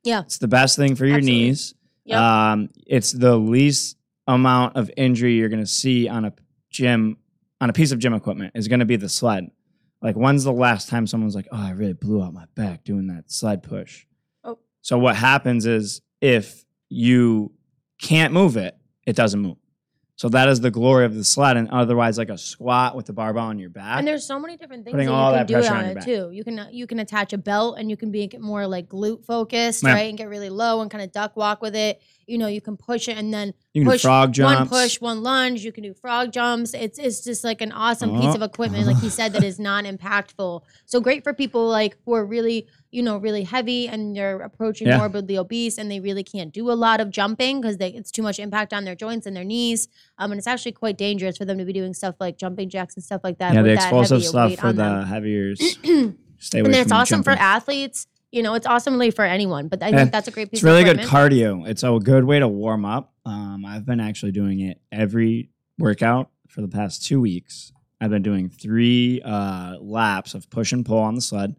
Yeah. 0.04 0.20
It's 0.20 0.38
the 0.38 0.48
best 0.48 0.76
thing 0.76 0.94
for 0.96 1.04
your 1.04 1.18
Absolutely. 1.18 1.44
knees. 1.44 1.74
Yep. 2.06 2.18
Um, 2.18 2.70
it's 2.86 3.12
the 3.12 3.36
least 3.36 3.98
amount 4.26 4.76
of 4.76 4.90
injury 4.96 5.34
you're 5.34 5.50
going 5.50 5.62
to 5.62 5.66
see 5.66 6.08
on 6.08 6.24
a 6.24 6.32
gym 6.70 7.18
on 7.60 7.70
a 7.70 7.72
piece 7.72 7.92
of 7.92 7.98
gym 7.98 8.14
equipment 8.14 8.52
is 8.54 8.68
going 8.68 8.80
to 8.80 8.86
be 8.86 8.96
the 8.96 9.08
sled. 9.08 9.50
Like, 10.02 10.14
when's 10.16 10.44
the 10.44 10.52
last 10.52 10.88
time 10.88 11.06
someone's 11.06 11.34
like, 11.34 11.48
"Oh, 11.50 11.56
I 11.66 11.70
really 11.70 11.92
blew 11.94 12.22
out 12.22 12.32
my 12.34 12.44
back 12.54 12.84
doing 12.84 13.06
that 13.08 13.30
sled 13.30 13.62
push"? 13.62 14.04
Oh. 14.44 14.58
So 14.82 14.98
what 14.98 15.16
happens 15.16 15.66
is 15.66 16.02
if 16.20 16.64
you 16.88 17.52
can't 18.00 18.32
move 18.32 18.56
it, 18.56 18.76
it 19.06 19.16
doesn't 19.16 19.40
move. 19.40 19.56
So 20.18 20.30
that 20.30 20.48
is 20.48 20.60
the 20.62 20.70
glory 20.70 21.04
of 21.04 21.14
the 21.14 21.24
sled, 21.24 21.58
and 21.58 21.68
otherwise, 21.68 22.16
like 22.16 22.30
a 22.30 22.38
squat 22.38 22.96
with 22.96 23.04
the 23.04 23.12
barbell 23.12 23.44
on 23.46 23.58
your 23.58 23.68
back. 23.68 23.98
And 23.98 24.06
there's 24.08 24.26
so 24.26 24.38
many 24.38 24.56
different 24.56 24.84
things 24.84 24.92
Putting 24.94 25.08
that 25.08 25.12
all 25.14 25.30
you 25.32 25.36
that 25.38 25.46
can 25.46 25.46
do 25.48 25.52
pressure 25.54 25.74
on, 25.74 25.76
on 25.78 25.82
your 25.84 25.92
it 25.92 25.94
back. 25.96 26.04
too. 26.06 26.30
You 26.32 26.42
can 26.44 26.68
you 26.72 26.86
can 26.86 26.98
attach 27.00 27.32
a 27.34 27.38
belt 27.38 27.76
and 27.78 27.90
you 27.90 27.96
can 27.98 28.10
be 28.10 28.30
more 28.40 28.66
like 28.66 28.88
glute 28.88 29.24
focused, 29.26 29.82
Yeah. 29.82 29.92
right? 29.92 30.08
And 30.08 30.16
get 30.16 30.28
really 30.28 30.48
low 30.50 30.80
and 30.80 30.90
kind 30.90 31.04
of 31.04 31.12
duck 31.12 31.36
walk 31.36 31.60
with 31.60 31.76
it. 31.76 32.00
You 32.26 32.38
know, 32.38 32.48
you 32.48 32.60
can 32.60 32.76
push 32.76 33.08
it 33.08 33.16
and 33.16 33.32
then 33.32 33.54
you 33.72 33.82
can 33.82 33.92
push 33.92 34.02
do 34.02 34.08
frog 34.08 34.32
jumps. 34.32 34.58
one 34.58 34.68
push, 34.68 35.00
one 35.00 35.22
lunge. 35.22 35.64
You 35.64 35.70
can 35.70 35.84
do 35.84 35.94
frog 35.94 36.32
jumps. 36.32 36.74
It's 36.74 36.98
it's 36.98 37.20
just 37.22 37.44
like 37.44 37.60
an 37.60 37.70
awesome 37.70 38.16
piece 38.16 38.32
Oh. 38.32 38.34
of 38.34 38.42
equipment, 38.42 38.84
like 38.86 38.98
he 38.98 39.08
said, 39.10 39.32
that 39.34 39.44
is 39.44 39.58
non-impactful. 39.70 40.62
So 40.86 41.00
great 41.00 41.22
for 41.22 41.32
people 41.32 41.68
like 41.68 41.96
who 42.04 42.14
are 42.14 42.24
really 42.26 42.66
you 42.90 43.02
know 43.02 43.16
really 43.18 43.44
heavy 43.44 43.86
and 43.88 44.16
they're 44.16 44.40
approaching 44.40 44.88
Yeah. 44.88 44.98
morbidly 44.98 45.38
obese 45.38 45.78
and 45.78 45.88
they 45.90 46.00
really 46.00 46.24
can't 46.24 46.52
do 46.52 46.70
a 46.70 46.74
lot 46.74 47.00
of 47.00 47.10
jumping 47.10 47.60
because 47.60 47.76
it's 47.78 48.10
too 48.10 48.22
much 48.22 48.38
impact 48.40 48.72
on 48.72 48.84
their 48.84 48.94
joints 48.96 49.26
and 49.26 49.36
their 49.36 49.44
knees. 49.44 49.86
Um, 50.18 50.32
and 50.32 50.38
it's 50.38 50.46
actually 50.48 50.72
quite 50.72 50.98
dangerous 50.98 51.36
for 51.36 51.44
them 51.44 51.58
to 51.58 51.64
be 51.64 51.72
doing 51.72 51.94
stuff 51.94 52.16
like 52.18 52.38
jumping 52.38 52.68
jacks 52.70 52.94
and 52.96 53.04
stuff 53.04 53.20
like 53.22 53.38
that. 53.38 53.54
yeah, 53.54 53.62
with 53.62 53.70
the 53.70 53.74
that 53.76 53.82
explosive 53.82 54.16
heavy 54.18 54.26
stuff 54.26 54.54
for 54.56 54.72
the 54.72 54.82
them. 54.82 55.06
heaviers. 55.06 55.60
Stay 56.38 56.58
away 56.58 56.66
and 56.70 56.74
it's 56.76 56.92
awesome 56.92 57.22
for 57.22 57.30
athletes. 57.30 58.06
You 58.32 58.42
know, 58.42 58.54
it's 58.54 58.66
awesomely 58.66 59.10
for 59.10 59.24
anyone. 59.24 59.68
But 59.68 59.82
I 59.82 59.92
think 59.92 60.12
that's 60.12 60.28
a 60.28 60.30
great 60.30 60.50
piece. 60.50 60.58
It's 60.58 60.64
really 60.64 60.84
good 60.84 60.98
cardio. 60.98 61.66
It's 61.66 61.82
a 61.82 61.98
good 62.02 62.24
way 62.24 62.38
to 62.38 62.48
warm 62.48 62.84
up. 62.84 63.12
Um, 63.24 63.64
I've 63.64 63.86
been 63.86 64.00
actually 64.00 64.32
doing 64.32 64.60
it 64.60 64.80
every 64.92 65.50
workout 65.78 66.30
for 66.48 66.60
the 66.60 66.68
past 66.68 67.04
two 67.06 67.20
weeks. 67.20 67.72
I've 68.00 68.10
been 68.10 68.22
doing 68.22 68.48
three 68.50 69.22
uh, 69.24 69.78
laps 69.80 70.34
of 70.34 70.50
push 70.50 70.72
and 70.72 70.84
pull 70.84 70.98
on 70.98 71.14
the 71.14 71.20
sled. 71.22 71.56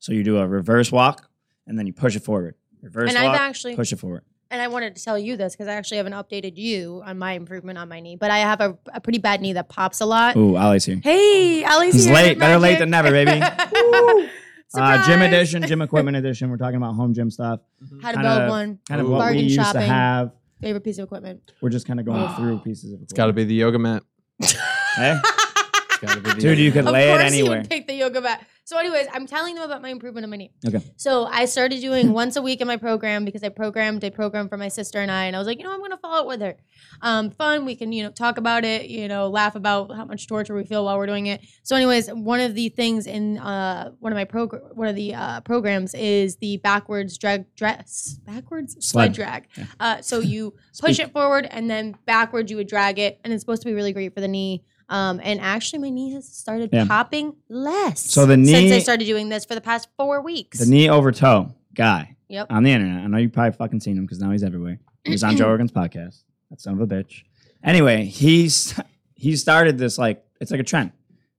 So 0.00 0.12
you 0.12 0.22
do 0.22 0.36
a 0.38 0.46
reverse 0.46 0.92
walk 0.92 1.28
and 1.66 1.78
then 1.78 1.86
you 1.86 1.92
push 1.92 2.14
it 2.14 2.22
forward. 2.24 2.54
Reverse 2.82 3.08
And 3.10 3.18
I've 3.18 3.34
actually 3.40 3.74
push 3.74 3.92
it 3.92 3.96
forward. 3.98 4.22
and 4.50 4.60
I 4.62 4.68
wanted 4.68 4.96
to 4.96 5.02
tell 5.04 5.18
you 5.18 5.36
this 5.36 5.54
because 5.54 5.66
I 5.66 5.74
actually 5.74 5.96
haven't 5.96 6.12
updated 6.12 6.56
you 6.56 7.02
on 7.04 7.18
my 7.18 7.32
improvement 7.32 7.78
on 7.78 7.88
my 7.88 8.00
knee. 8.00 8.16
But 8.16 8.30
I 8.30 8.38
have 8.38 8.60
a, 8.60 8.78
a 8.92 9.00
pretty 9.00 9.18
bad 9.18 9.40
knee 9.40 9.54
that 9.54 9.68
pops 9.68 10.00
a 10.00 10.06
lot. 10.06 10.36
Ooh, 10.36 10.56
Ali's 10.56 10.84
here. 10.84 11.00
Hey, 11.02 11.64
Ali's 11.64 11.94
It's 11.96 12.04
here. 12.04 12.14
late. 12.14 12.38
Better 12.38 12.58
late 12.58 12.78
than 12.78 12.90
never, 12.90 13.10
baby. 13.10 13.40
Woo! 14.74 14.80
Uh, 14.80 15.06
gym 15.06 15.22
edition, 15.22 15.62
gym 15.66 15.80
equipment 15.88 16.16
edition. 16.16 16.50
We're 16.50 16.56
talking 16.58 16.76
about 16.76 16.94
home 16.94 17.14
gym 17.14 17.30
stuff. 17.30 17.60
How 18.02 18.10
to 18.10 18.16
Kinda- 18.16 18.38
build 18.38 18.50
one. 18.50 18.78
Kind 18.88 19.00
of 19.00 19.06
Ooh. 19.06 19.10
what 19.10 19.16
we 19.18 19.20
Bargain 19.24 19.44
used 19.44 19.72
to 19.72 19.80
have. 19.80 20.32
Favorite 20.60 20.82
piece 20.84 20.98
of 20.98 21.04
equipment. 21.04 21.52
We're 21.60 21.70
just 21.70 21.86
kind 21.86 22.00
of 22.00 22.06
going 22.06 22.20
Oh. 22.22 22.34
through 22.36 22.58
pieces 22.60 22.92
of 22.92 23.00
It's 23.02 23.12
got 23.12 23.26
to 23.26 23.32
be 23.32 23.44
the 23.44 23.54
yoga 23.54 23.78
mat. 23.78 24.02
Hey? 24.42 25.18
It's 25.20 25.98
got 25.98 26.14
to 26.14 26.20
be 26.20 26.30
the 26.32 26.40
Dude, 26.40 26.58
you 26.58 26.66
yoga 26.66 26.82
could 26.82 26.92
lay 26.92 27.08
it 27.10 27.14
of 27.14 27.20
course 27.20 27.32
anywhere. 27.32 27.52
you 27.56 27.58
would 27.62 27.70
pick 27.70 27.86
the 27.86 27.94
yoga 27.94 28.20
mat. 28.20 28.44
So, 28.68 28.76
anyways, 28.76 29.06
I'm 29.14 29.26
telling 29.26 29.54
them 29.54 29.64
about 29.64 29.80
my 29.80 29.88
improvement 29.88 30.24
on 30.24 30.30
my 30.30 30.36
knee. 30.36 30.52
Okay. 30.66 30.82
So 30.98 31.24
I 31.24 31.46
started 31.46 31.80
doing 31.80 32.12
once 32.22 32.36
a 32.36 32.42
week 32.42 32.60
in 32.60 32.66
my 32.66 32.76
program 32.76 33.24
because 33.24 33.42
I 33.42 33.48
programmed 33.48 34.04
a 34.04 34.10
program 34.10 34.46
for 34.46 34.58
my 34.58 34.68
sister 34.68 34.98
and 34.98 35.10
I, 35.10 35.24
and 35.24 35.34
I 35.34 35.38
was 35.38 35.48
like, 35.48 35.56
you 35.56 35.64
know, 35.64 35.72
I'm 35.72 35.80
gonna 35.80 35.96
follow 35.96 36.24
it 36.24 36.26
with 36.26 36.42
her. 36.42 36.54
Um, 37.00 37.30
fun. 37.30 37.64
We 37.64 37.76
can, 37.76 37.92
you 37.92 38.02
know, 38.02 38.10
talk 38.10 38.36
about 38.36 38.66
it. 38.66 38.90
You 38.90 39.08
know, 39.08 39.28
laugh 39.28 39.54
about 39.54 39.96
how 39.96 40.04
much 40.04 40.26
torture 40.26 40.54
we 40.54 40.64
feel 40.64 40.84
while 40.84 40.98
we're 40.98 41.06
doing 41.06 41.28
it. 41.28 41.40
So, 41.62 41.76
anyways, 41.76 42.08
one 42.08 42.40
of 42.40 42.54
the 42.54 42.68
things 42.68 43.06
in 43.06 43.38
uh, 43.38 43.92
one 44.00 44.12
of 44.12 44.16
my 44.18 44.26
program, 44.26 44.60
one 44.74 44.88
of 44.88 44.96
the 44.96 45.14
uh, 45.14 45.40
programs 45.40 45.94
is 45.94 46.36
the 46.36 46.58
backwards 46.58 47.16
drag 47.16 47.46
dress 47.54 48.20
backwards 48.26 48.74
sled, 48.74 48.84
Sled. 48.84 49.12
drag. 49.14 49.48
Yeah. 49.56 49.64
Uh, 49.80 50.02
so 50.02 50.20
you 50.20 50.52
push 50.78 50.98
it 50.98 51.10
forward 51.12 51.48
and 51.50 51.70
then 51.70 51.96
backwards 52.04 52.50
you 52.50 52.58
would 52.58 52.68
drag 52.68 52.98
it, 52.98 53.18
and 53.24 53.32
it's 53.32 53.40
supposed 53.40 53.62
to 53.62 53.66
be 53.66 53.72
really 53.72 53.94
great 53.94 54.12
for 54.12 54.20
the 54.20 54.28
knee. 54.28 54.62
Um, 54.88 55.20
and 55.22 55.40
actually, 55.40 55.80
my 55.80 55.90
knee 55.90 56.12
has 56.14 56.26
started 56.26 56.70
Yeah. 56.72 56.86
popping 56.86 57.34
less. 57.48 58.00
So 58.10 58.24
the 58.26 58.36
knee 58.36 58.52
since 58.52 58.72
I 58.72 58.78
started 58.78 59.04
doing 59.04 59.28
this 59.28 59.44
for 59.44 59.54
the 59.54 59.60
past 59.60 59.88
four 59.96 60.22
weeks. 60.22 60.58
The 60.60 60.66
knee 60.66 60.88
over 60.88 61.12
toe 61.12 61.52
guy 61.74 62.16
Yep. 62.28 62.46
on 62.50 62.62
the 62.62 62.70
internet. 62.72 63.04
I 63.04 63.06
know 63.06 63.18
you 63.18 63.28
probably 63.28 63.52
fucking 63.52 63.80
seen 63.80 63.96
him 63.98 64.04
because 64.04 64.18
now 64.20 64.30
he's 64.30 64.42
everywhere. 64.42 64.78
He's 65.04 65.22
on 65.22 65.36
Joe 65.36 65.48
Rogan's 65.50 65.72
podcast. 65.72 66.22
That 66.50 66.60
son 66.60 66.74
of 66.74 66.80
a 66.80 66.86
bitch. 66.86 67.22
Anyway, 67.62 68.04
he's 68.06 68.78
he 69.14 69.36
started 69.36 69.76
this 69.78 69.98
like 69.98 70.24
it's 70.40 70.50
like 70.50 70.60
a 70.60 70.64
trend, 70.64 70.92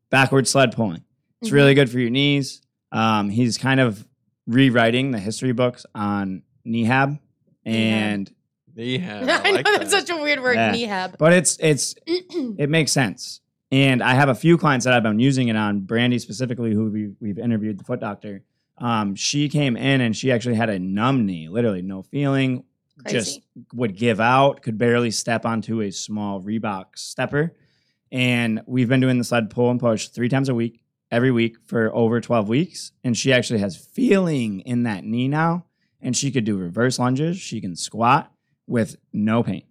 backward 0.09 0.47
sled 0.47 0.73
pulling. 0.75 1.03
It's 1.41 1.49
Mhm. 1.49 1.53
really 1.53 1.73
good 1.73 1.89
for 1.89 1.99
your 1.99 2.09
knees. 2.09 2.61
Um, 2.91 3.29
he's 3.29 3.57
kind 3.57 3.79
of 3.79 4.05
rewriting 4.45 5.11
the 5.11 5.19
history 5.19 5.51
books 5.53 5.85
on 5.95 6.43
knee 6.65 6.83
hab 6.83 7.17
and 7.65 8.31
Knee-hab, 8.79 9.23
I, 9.29 9.33
I 9.49 9.51
like 9.51 9.65
know 9.65 9.71
that. 9.73 9.79
that's 9.81 9.91
such 9.91 10.09
a 10.09 10.17
weird 10.21 10.41
word, 10.41 10.55
Yeah. 10.55 10.73
knehab. 10.73 11.17
but 11.17 11.33
it's 11.33 11.57
it's 11.59 11.95
it 12.07 12.69
makes 12.69 12.91
sense. 12.91 13.41
And 13.71 14.01
I 14.01 14.15
have 14.15 14.29
a 14.29 14.35
few 14.35 14.57
clients 14.57 14.85
that 14.85 14.93
I've 14.95 15.03
been 15.03 15.19
using 15.19 15.47
it 15.49 15.55
on. 15.55 15.81
Brandy 15.81 16.17
specifically, 16.17 16.73
who 16.73 16.89
we, 16.89 17.11
we've 17.19 17.37
interviewed, 17.37 17.77
the 17.79 17.83
foot 17.83 17.99
doctor. 17.99 18.41
Um, 18.79 19.13
she 19.13 19.47
came 19.49 19.77
in 19.77 20.01
and 20.01 20.15
she 20.17 20.31
actually 20.31 20.55
had 20.55 20.69
a 20.69 20.79
numb 20.79 21.25
knee, 21.27 21.49
literally 21.49 21.81
no 21.83 22.01
feeling, 22.01 22.63
just 23.07 23.41
would 23.73 23.95
give 23.95 24.19
out, 24.19 24.61
could 24.63 24.77
barely 24.79 25.11
step 25.11 25.45
onto 25.45 25.81
a 25.81 25.91
small 25.91 26.41
Reebok 26.41 26.85
stepper. 26.95 27.55
And 28.11 28.61
we've 28.65 28.89
been 28.89 29.01
doing 29.01 29.17
the 29.19 29.23
sled 29.23 29.49
pull 29.51 29.69
and 29.69 29.79
push 29.79 30.07
three 30.07 30.29
times 30.29 30.49
a 30.49 30.55
week, 30.55 30.81
every 31.11 31.29
week 31.29 31.57
for 31.67 31.93
over 31.93 32.19
12 32.21 32.49
weeks. 32.49 32.91
And 33.03 33.15
she 33.15 33.31
actually 33.33 33.59
has 33.59 33.75
feeling 33.77 34.61
in 34.61 34.83
that 34.83 35.03
knee 35.03 35.27
now. 35.27 35.65
And 36.01 36.15
she 36.17 36.31
could 36.31 36.45
do 36.45 36.57
reverse 36.57 36.97
lunges. 36.97 37.37
She 37.37 37.61
can 37.61 37.75
squat 37.75 38.31
with 38.69 38.95
no 39.11 39.43
pain. 39.43 39.63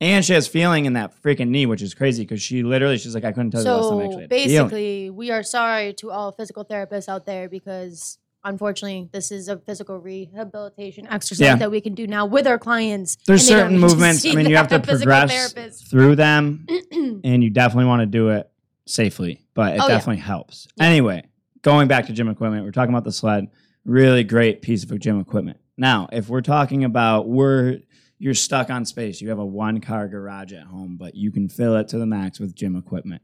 And 0.00 0.24
she 0.24 0.32
has 0.32 0.46
feeling 0.46 0.84
in 0.84 0.92
that 0.92 1.20
freaking 1.22 1.48
knee, 1.48 1.66
which 1.66 1.82
is 1.82 1.92
crazy 1.92 2.22
because 2.22 2.40
she 2.40 2.62
literally, 2.62 2.98
she's 2.98 3.14
like, 3.14 3.24
I 3.24 3.32
couldn't 3.32 3.50
tell 3.50 3.62
you 3.64 3.68
last 3.70 3.88
time 3.88 3.98
I 3.98 4.04
actually 4.04 4.14
So 4.14 4.20
had 4.20 4.30
feeling. 4.30 4.46
basically, 4.68 5.10
we 5.10 5.30
are 5.32 5.42
sorry 5.42 5.92
to 5.94 6.10
all 6.12 6.30
physical 6.30 6.64
therapists 6.64 7.08
out 7.08 7.26
there 7.26 7.48
because 7.48 8.18
unfortunately, 8.44 9.08
this 9.12 9.32
is 9.32 9.48
a 9.48 9.58
physical 9.58 9.98
rehabilitation 9.98 11.06
exercise 11.08 11.44
Yeah. 11.44 11.56
that 11.56 11.72
we 11.72 11.80
can 11.80 11.94
do 11.94 12.06
now 12.06 12.26
with 12.26 12.46
our 12.46 12.58
clients. 12.60 13.16
There's 13.26 13.48
and 13.48 13.48
they 13.48 13.60
don't 13.60 13.70
certain 13.72 13.80
movements. 13.80 14.24
I 14.24 14.34
mean, 14.34 14.48
you 14.48 14.56
have 14.56 14.68
to 14.68 14.78
progress 14.80 15.52
therapist. 15.52 15.90
through 15.90 16.14
them, 16.14 16.66
and 17.24 17.42
you 17.42 17.50
definitely 17.50 17.86
want 17.86 18.00
to 18.02 18.06
do 18.06 18.28
it 18.28 18.48
safely, 18.86 19.44
but 19.54 19.74
it 19.74 19.80
Oh, 19.82 19.88
yeah. 19.88 19.94
definitely 19.94 20.22
helps. 20.22 20.68
Yeah. 20.76 20.84
Anyway, 20.84 21.24
going 21.62 21.88
back 21.88 22.06
to 22.06 22.12
gym 22.12 22.28
equipment, 22.28 22.64
we're 22.64 22.70
talking 22.70 22.94
about 22.94 23.04
the 23.04 23.12
sled. 23.12 23.48
Really 23.84 24.22
great 24.22 24.62
piece 24.62 24.84
of 24.84 24.96
gym 25.00 25.18
equipment. 25.20 25.58
Now, 25.76 26.08
if 26.12 26.28
we're 26.28 26.40
talking 26.40 26.84
about 26.84 27.28
we're 27.28 27.80
you're 28.18 28.34
stuck 28.34 28.70
on 28.70 28.84
space, 28.84 29.20
you 29.20 29.28
have 29.28 29.38
a 29.38 29.46
one 29.46 29.80
car 29.80 30.08
garage 30.08 30.52
at 30.52 30.66
home, 30.66 30.96
but 30.98 31.14
you 31.14 31.30
can 31.30 31.48
fill 31.48 31.76
it 31.76 31.88
to 31.88 31.98
the 31.98 32.06
max 32.06 32.40
with 32.40 32.54
gym 32.54 32.76
equipment. 32.76 33.22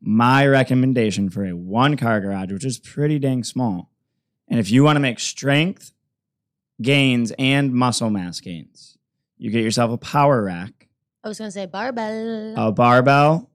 My 0.00 0.46
recommendation 0.46 1.30
for 1.30 1.44
a 1.44 1.54
one 1.56 1.96
car 1.96 2.20
garage, 2.20 2.52
which 2.52 2.64
is 2.64 2.78
pretty 2.78 3.18
dang 3.18 3.44
small, 3.44 3.90
and 4.48 4.58
if 4.58 4.70
you 4.70 4.82
want 4.82 4.96
to 4.96 5.00
make 5.00 5.20
strength 5.20 5.92
gains 6.80 7.32
and 7.38 7.72
muscle 7.72 8.10
mass 8.10 8.40
gains, 8.40 8.98
you 9.38 9.50
get 9.50 9.62
yourself 9.62 9.92
a 9.92 9.98
power 9.98 10.42
rack 10.42 10.88
I 11.24 11.28
was 11.28 11.38
gonna 11.38 11.52
say 11.52 11.66
barbell. 11.66 12.54
a 12.56 12.72
barbell, 12.72 13.50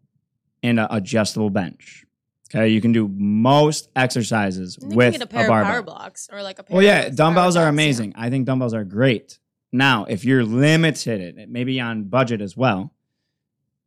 and 0.63 0.79
an 0.79 0.87
adjustable 0.89 1.49
bench. 1.49 2.05
Okay, 2.49 2.69
you 2.69 2.79
can 2.79 2.93
do 2.93 3.09
most 3.09 3.89
exercises 3.95 4.77
with 4.79 5.13
you 5.13 5.19
get 5.19 5.21
a 5.21 5.25
a, 5.25 5.27
pair 5.27 5.59
of 5.59 5.65
power 5.65 5.81
blocks 5.81 6.29
or 6.31 6.41
like 6.41 6.59
a 6.59 6.63
pair 6.63 6.75
Well, 6.75 6.83
yeah, 6.83 7.09
dumbbells 7.09 7.57
are 7.57 7.59
blocks, 7.59 7.65
yeah. 7.65 7.69
amazing. 7.69 8.13
I 8.15 8.29
think 8.29 8.45
dumbbells 8.45 8.73
are 8.73 8.85
great. 8.85 9.37
Now, 9.71 10.05
if 10.05 10.23
you're 10.23 10.43
limited, 10.43 11.37
it, 11.37 11.49
maybe 11.49 11.79
on 11.79 12.05
budget 12.05 12.41
as 12.41 12.55
well, 12.55 12.93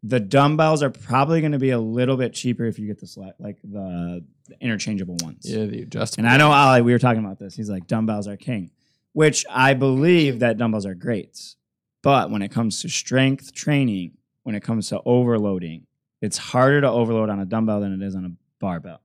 the 0.02 0.20
dumbbells 0.20 0.82
are 0.82 0.90
probably 0.90 1.40
going 1.40 1.52
to 1.52 1.58
be 1.58 1.70
a 1.70 1.78
little 1.78 2.16
bit 2.16 2.32
cheaper 2.32 2.64
if 2.64 2.78
you 2.78 2.86
get 2.86 3.00
the 3.00 3.06
select, 3.06 3.40
like 3.40 3.58
the, 3.62 4.24
the 4.48 4.56
interchangeable 4.60 5.16
ones. 5.22 5.42
Yeah, 5.44 5.64
the 5.66 5.82
adjustable. 5.82 6.26
And 6.26 6.32
I 6.32 6.38
know 6.38 6.50
Ali, 6.50 6.82
we 6.82 6.92
were 6.92 6.98
talking 6.98 7.24
about 7.24 7.38
this. 7.38 7.54
He's 7.54 7.68
like, 7.68 7.86
dumbbells 7.86 8.26
are 8.26 8.36
king, 8.36 8.70
which 9.12 9.44
I 9.50 9.74
believe 9.74 10.40
that 10.40 10.56
dumbbells 10.56 10.86
are 10.86 10.94
great. 10.94 11.54
But 12.02 12.30
when 12.30 12.40
it 12.40 12.50
comes 12.50 12.80
to 12.82 12.88
strength 12.88 13.52
training, 13.54 14.12
when 14.42 14.54
it 14.54 14.62
comes 14.62 14.88
to 14.88 15.02
overloading, 15.04 15.86
it's 16.22 16.38
harder 16.38 16.80
to 16.80 16.88
overload 16.88 17.28
on 17.28 17.40
a 17.40 17.44
dumbbell 17.44 17.80
than 17.80 17.92
it 17.92 18.04
is 18.04 18.14
on 18.14 18.24
a 18.24 18.30
barbell. 18.58 19.00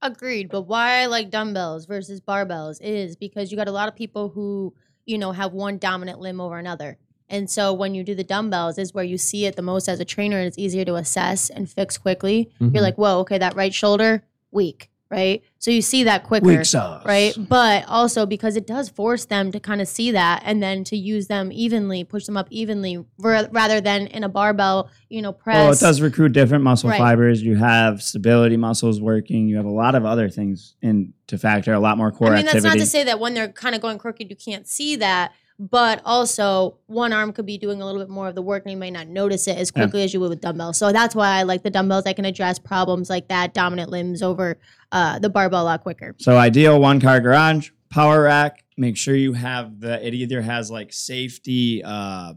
Agreed. 0.00 0.48
But 0.48 0.62
why 0.62 1.02
I 1.02 1.06
like 1.06 1.30
dumbbells 1.30 1.84
versus 1.86 2.20
barbells 2.20 2.78
is 2.80 3.16
because 3.16 3.50
you 3.50 3.56
got 3.56 3.68
a 3.68 3.72
lot 3.72 3.88
of 3.88 3.96
people 3.96 4.28
who, 4.28 4.74
you 5.08 5.16
know, 5.18 5.32
have 5.32 5.52
one 5.54 5.78
dominant 5.78 6.20
limb 6.20 6.40
over 6.40 6.58
another. 6.58 6.98
And 7.30 7.48
so 7.50 7.72
when 7.72 7.94
you 7.94 8.04
do 8.04 8.14
the 8.14 8.24
dumbbells 8.24 8.78
is 8.78 8.92
where 8.94 9.04
you 9.04 9.18
see 9.18 9.46
it 9.46 9.56
the 9.56 9.62
most 9.62 9.88
as 9.88 10.00
a 10.00 10.04
trainer 10.04 10.38
and 10.38 10.46
it's 10.46 10.58
easier 10.58 10.84
to 10.84 10.94
assess 10.96 11.50
and 11.50 11.68
fix 11.68 11.96
quickly. 11.98 12.50
Mhm. 12.60 12.74
You're 12.74 12.82
like, 12.82 12.96
whoa, 12.96 13.18
okay, 13.20 13.38
that 13.38 13.56
right 13.56 13.72
shoulder, 13.74 14.22
weak, 14.50 14.90
right? 15.10 15.42
So 15.58 15.70
you 15.70 15.80
see 15.82 16.04
that 16.04 16.24
quicker. 16.24 16.64
sauce. 16.64 17.04
Right. 17.04 17.34
But 17.36 17.84
also 17.88 18.26
because 18.26 18.56
it 18.56 18.66
does 18.66 18.88
force 18.88 19.24
them 19.24 19.50
to 19.52 19.60
kind 19.60 19.80
of 19.80 19.88
see 19.88 20.10
that 20.12 20.42
and 20.44 20.62
then 20.62 20.84
to 20.84 20.96
use 20.96 21.26
them 21.28 21.50
evenly, 21.52 22.04
push 22.04 22.26
them 22.26 22.36
up 22.36 22.46
evenly 22.50 23.04
ra- 23.18 23.44
rather 23.50 23.80
than 23.80 24.06
in 24.08 24.22
a 24.24 24.28
barbell, 24.28 24.90
you 25.08 25.22
know, 25.22 25.32
press. 25.32 25.56
Well, 25.56 25.72
it 25.72 25.80
does 25.80 26.00
recruit 26.00 26.32
different 26.32 26.62
muscle 26.64 26.90
Right. 26.90 26.98
fibers. 26.98 27.42
You 27.42 27.56
have 27.56 28.02
stability 28.02 28.56
muscles 28.56 29.00
working. 29.00 29.48
You 29.48 29.56
have 29.56 29.66
a 29.66 29.70
lot 29.70 29.94
of 29.94 30.04
other 30.04 30.28
things 30.28 30.74
in 30.82 31.14
to 31.28 31.38
factor. 31.38 31.72
A 31.72 31.80
lot 31.80 31.96
more 31.98 32.10
core 32.10 32.34
activity. 32.34 32.50
I 32.50 32.52
mean, 32.54 32.62
that's 32.62 32.74
not 32.76 32.80
to 32.80 32.86
say 32.86 33.04
that 33.04 33.18
when 33.20 33.34
they're 33.34 33.48
kind 33.52 33.74
of 33.74 33.80
going 33.80 33.98
crooked, 33.98 34.28
you 34.30 34.36
can't 34.36 34.66
see 34.66 34.96
that. 34.96 35.32
But 35.60 36.00
also, 36.04 36.78
one 36.86 37.12
arm 37.12 37.32
could 37.32 37.44
be 37.46 37.58
doing 37.58 37.82
a 37.82 37.84
little 37.84 38.00
bit 38.00 38.08
more 38.08 38.28
of 38.28 38.36
the 38.36 38.42
work, 38.42 38.62
and 38.64 38.70
you 38.70 38.76
may 38.78 38.92
not 38.92 39.08
notice 39.08 39.48
it 39.48 39.56
as 39.58 39.72
Yeah. 39.74 39.82
quickly 39.82 40.04
as 40.04 40.14
you 40.14 40.20
would 40.20 40.30
with 40.30 40.40
dumbbells. 40.40 40.76
So 40.78 40.92
that's 40.92 41.16
why 41.16 41.30
I 41.38 41.42
like 41.42 41.64
the 41.64 41.70
dumbbells. 41.70 42.04
I 42.06 42.12
can 42.12 42.24
address 42.24 42.60
problems 42.60 43.10
like 43.10 43.26
that, 43.28 43.54
dominant 43.54 43.90
limbs 43.90 44.22
over 44.22 44.58
uh, 44.92 45.18
the 45.18 45.28
barbell 45.28 45.62
a 45.62 45.64
lot 45.64 45.82
quicker. 45.82 46.14
So 46.18 46.36
ideal 46.36 46.80
one 46.80 47.00
car 47.00 47.20
garage, 47.20 47.70
power 47.90 48.22
rack. 48.22 48.64
Make 48.76 48.96
sure 48.96 49.16
you 49.16 49.32
have 49.32 49.80
the 49.80 50.06
it 50.06 50.14
either 50.14 50.40
has 50.40 50.70
like 50.70 50.92
safety 50.92 51.82
uh 51.84 52.34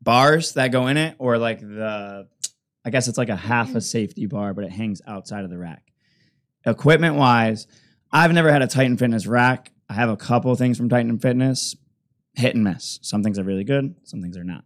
bars 0.00 0.52
that 0.54 0.68
go 0.68 0.86
in 0.86 0.96
it 0.96 1.16
or 1.18 1.38
like 1.38 1.60
the 1.60 2.28
I 2.84 2.90
guess 2.90 3.08
it's 3.08 3.18
like 3.18 3.28
a 3.28 3.36
half 3.36 3.74
a 3.74 3.80
safety 3.80 4.26
bar, 4.26 4.54
but 4.54 4.64
it 4.64 4.70
hangs 4.70 5.02
outside 5.06 5.42
of 5.44 5.50
the 5.50 5.58
rack. 5.58 5.82
Equipment 6.64 7.16
wise, 7.16 7.66
I've 8.12 8.32
never 8.32 8.50
had 8.52 8.62
a 8.62 8.66
Titan 8.68 8.96
Fitness 8.96 9.26
rack. 9.26 9.72
I 9.88 9.94
have 9.94 10.08
a 10.08 10.16
couple 10.16 10.54
things 10.54 10.78
from 10.78 10.88
Titan 10.88 11.18
Fitness, 11.18 11.76
hit 12.34 12.54
and 12.54 12.64
miss. 12.64 12.98
Some 13.02 13.22
things 13.22 13.38
are 13.38 13.44
really 13.44 13.64
good, 13.64 13.94
some 14.04 14.22
things 14.22 14.36
are 14.36 14.44
not. 14.44 14.64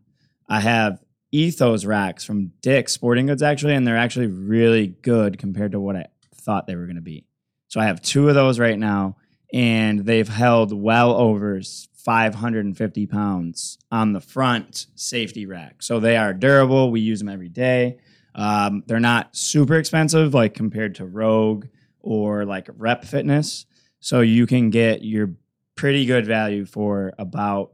I 0.48 0.60
have 0.60 1.00
Ethos 1.32 1.84
racks 1.84 2.24
from 2.24 2.52
Dick's 2.62 2.92
Sporting 2.92 3.26
Goods 3.26 3.42
actually, 3.42 3.74
and 3.74 3.86
they're 3.86 3.96
actually 3.96 4.28
really 4.28 4.88
good 4.88 5.38
compared 5.38 5.72
to 5.72 5.80
what 5.80 5.96
I 5.96 6.06
thought 6.34 6.66
they 6.66 6.76
were 6.76 6.86
going 6.86 6.96
to 6.96 7.02
be. 7.02 7.26
So 7.68 7.80
I 7.80 7.84
have 7.84 8.00
two 8.00 8.28
of 8.28 8.34
those 8.34 8.58
right 8.58 8.78
now, 8.78 9.16
and 9.52 10.00
they've 10.00 10.28
held 10.28 10.72
well 10.72 11.12
over 11.12 11.60
550 12.06 13.06
pounds 13.06 13.78
on 13.90 14.12
the 14.12 14.20
front 14.20 14.86
safety 14.94 15.44
rack. 15.44 15.82
So 15.82 15.98
they 15.98 16.16
are 16.16 16.32
durable. 16.32 16.92
We 16.92 17.00
use 17.00 17.18
them 17.18 17.28
every 17.28 17.48
day. 17.48 17.98
Um, 18.36 18.84
they're 18.86 19.00
not 19.00 19.34
super 19.34 19.74
expensive, 19.74 20.32
like 20.32 20.54
compared 20.54 20.94
to 20.96 21.06
Rogue 21.06 21.66
or 22.00 22.44
like 22.44 22.68
Rep 22.76 23.04
Fitness. 23.04 23.66
So 23.98 24.20
you 24.20 24.46
can 24.46 24.70
get 24.70 25.02
your 25.02 25.34
pretty 25.76 26.06
good 26.06 26.26
value 26.26 26.64
for 26.64 27.12
about, 27.18 27.72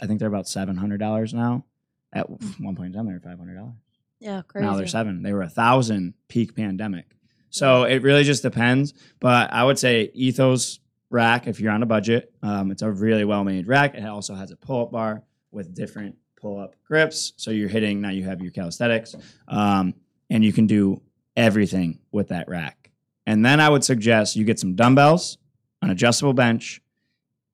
I 0.00 0.06
think 0.06 0.18
they're 0.18 0.28
about 0.28 0.44
$700 0.46 1.34
now. 1.34 1.64
At 2.12 2.28
one 2.60 2.76
point 2.76 2.88
in 2.88 2.92
time, 2.92 3.06
they 3.06 3.12
were 3.12 3.20
$500. 3.20 3.74
Yeah, 4.20 4.42
crazy. 4.46 4.66
Now 4.66 4.76
they're 4.76 4.86
seven. 4.86 5.22
They 5.22 5.32
were 5.32 5.42
a 5.42 5.48
thousand 5.48 6.14
peak 6.28 6.54
pandemic. 6.54 7.06
So 7.50 7.84
it 7.84 8.02
really 8.02 8.22
just 8.22 8.42
depends. 8.42 8.94
But 9.18 9.52
I 9.52 9.64
would 9.64 9.78
say 9.78 10.10
Ethos 10.14 10.78
rack 11.10 11.46
if 11.46 11.58
you're 11.58 11.72
on 11.72 11.82
a 11.82 11.86
budget. 11.86 12.32
Um, 12.42 12.70
it's 12.70 12.82
a 12.82 12.90
really 12.90 13.24
well 13.24 13.44
made 13.44 13.66
rack. 13.66 13.94
It 13.94 14.04
also 14.04 14.34
has 14.34 14.50
a 14.50 14.56
pull 14.56 14.82
up 14.82 14.92
bar 14.92 15.22
with 15.50 15.74
different 15.74 16.16
pull 16.36 16.58
up 16.58 16.74
grips. 16.84 17.32
So 17.36 17.50
you're 17.50 17.68
hitting 17.68 18.00
now. 18.00 18.10
You 18.10 18.24
have 18.24 18.40
your 18.40 18.50
calisthenics, 18.50 19.14
um, 19.48 19.94
and 20.30 20.44
you 20.44 20.52
can 20.52 20.66
do 20.66 21.02
everything 21.36 21.98
with 22.10 22.28
that 22.28 22.48
rack. 22.48 22.90
And 23.26 23.44
then 23.44 23.60
I 23.60 23.68
would 23.68 23.84
suggest 23.84 24.36
you 24.36 24.44
get 24.44 24.58
some 24.58 24.74
dumbbells, 24.74 25.38
an 25.80 25.90
adjustable 25.90 26.32
bench, 26.32 26.81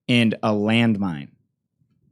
and 0.08 0.34
a 0.42 0.50
landmine. 0.50 1.28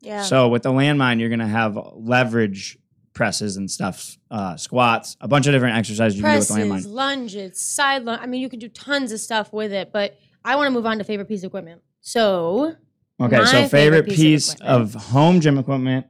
Yeah. 0.00 0.22
So 0.22 0.48
with 0.48 0.62
the 0.62 0.70
landmine, 0.72 1.20
you're 1.20 1.30
gonna 1.30 1.48
have 1.48 1.78
leverage 1.94 2.78
presses 3.12 3.56
and 3.56 3.70
stuff, 3.70 4.18
uh, 4.30 4.56
squats, 4.56 5.16
a 5.22 5.28
bunch 5.28 5.46
of 5.46 5.52
different 5.54 5.76
exercises 5.76 6.16
you 6.18 6.22
Presses, 6.22 6.48
can 6.54 6.66
do 6.68 6.70
with 6.72 6.82
the 6.84 6.88
landmine. 6.90 6.94
lunges, 6.94 7.60
side 7.60 8.04
lunge. 8.04 8.20
I 8.22 8.26
mean, 8.26 8.42
you 8.42 8.48
can 8.50 8.58
do 8.58 8.68
tons 8.68 9.10
of 9.10 9.20
stuff 9.20 9.52
with 9.54 9.72
it, 9.72 9.90
but 9.90 10.18
I 10.44 10.54
want 10.56 10.66
to 10.66 10.70
move 10.70 10.84
on 10.84 10.98
to 10.98 11.04
favorite 11.04 11.26
piece 11.26 11.42
of 11.42 11.48
equipment. 11.48 11.80
So, 12.02 12.76
Okay, 13.18 13.36
so 13.38 13.44
favorite 13.44 13.68
favorite 13.70 14.04
piece 14.06 14.16
piece, 14.16 14.54
of 14.60 14.94
of, 14.94 15.02
home 15.04 15.40
gym 15.40 15.56
equipment, 15.56 16.06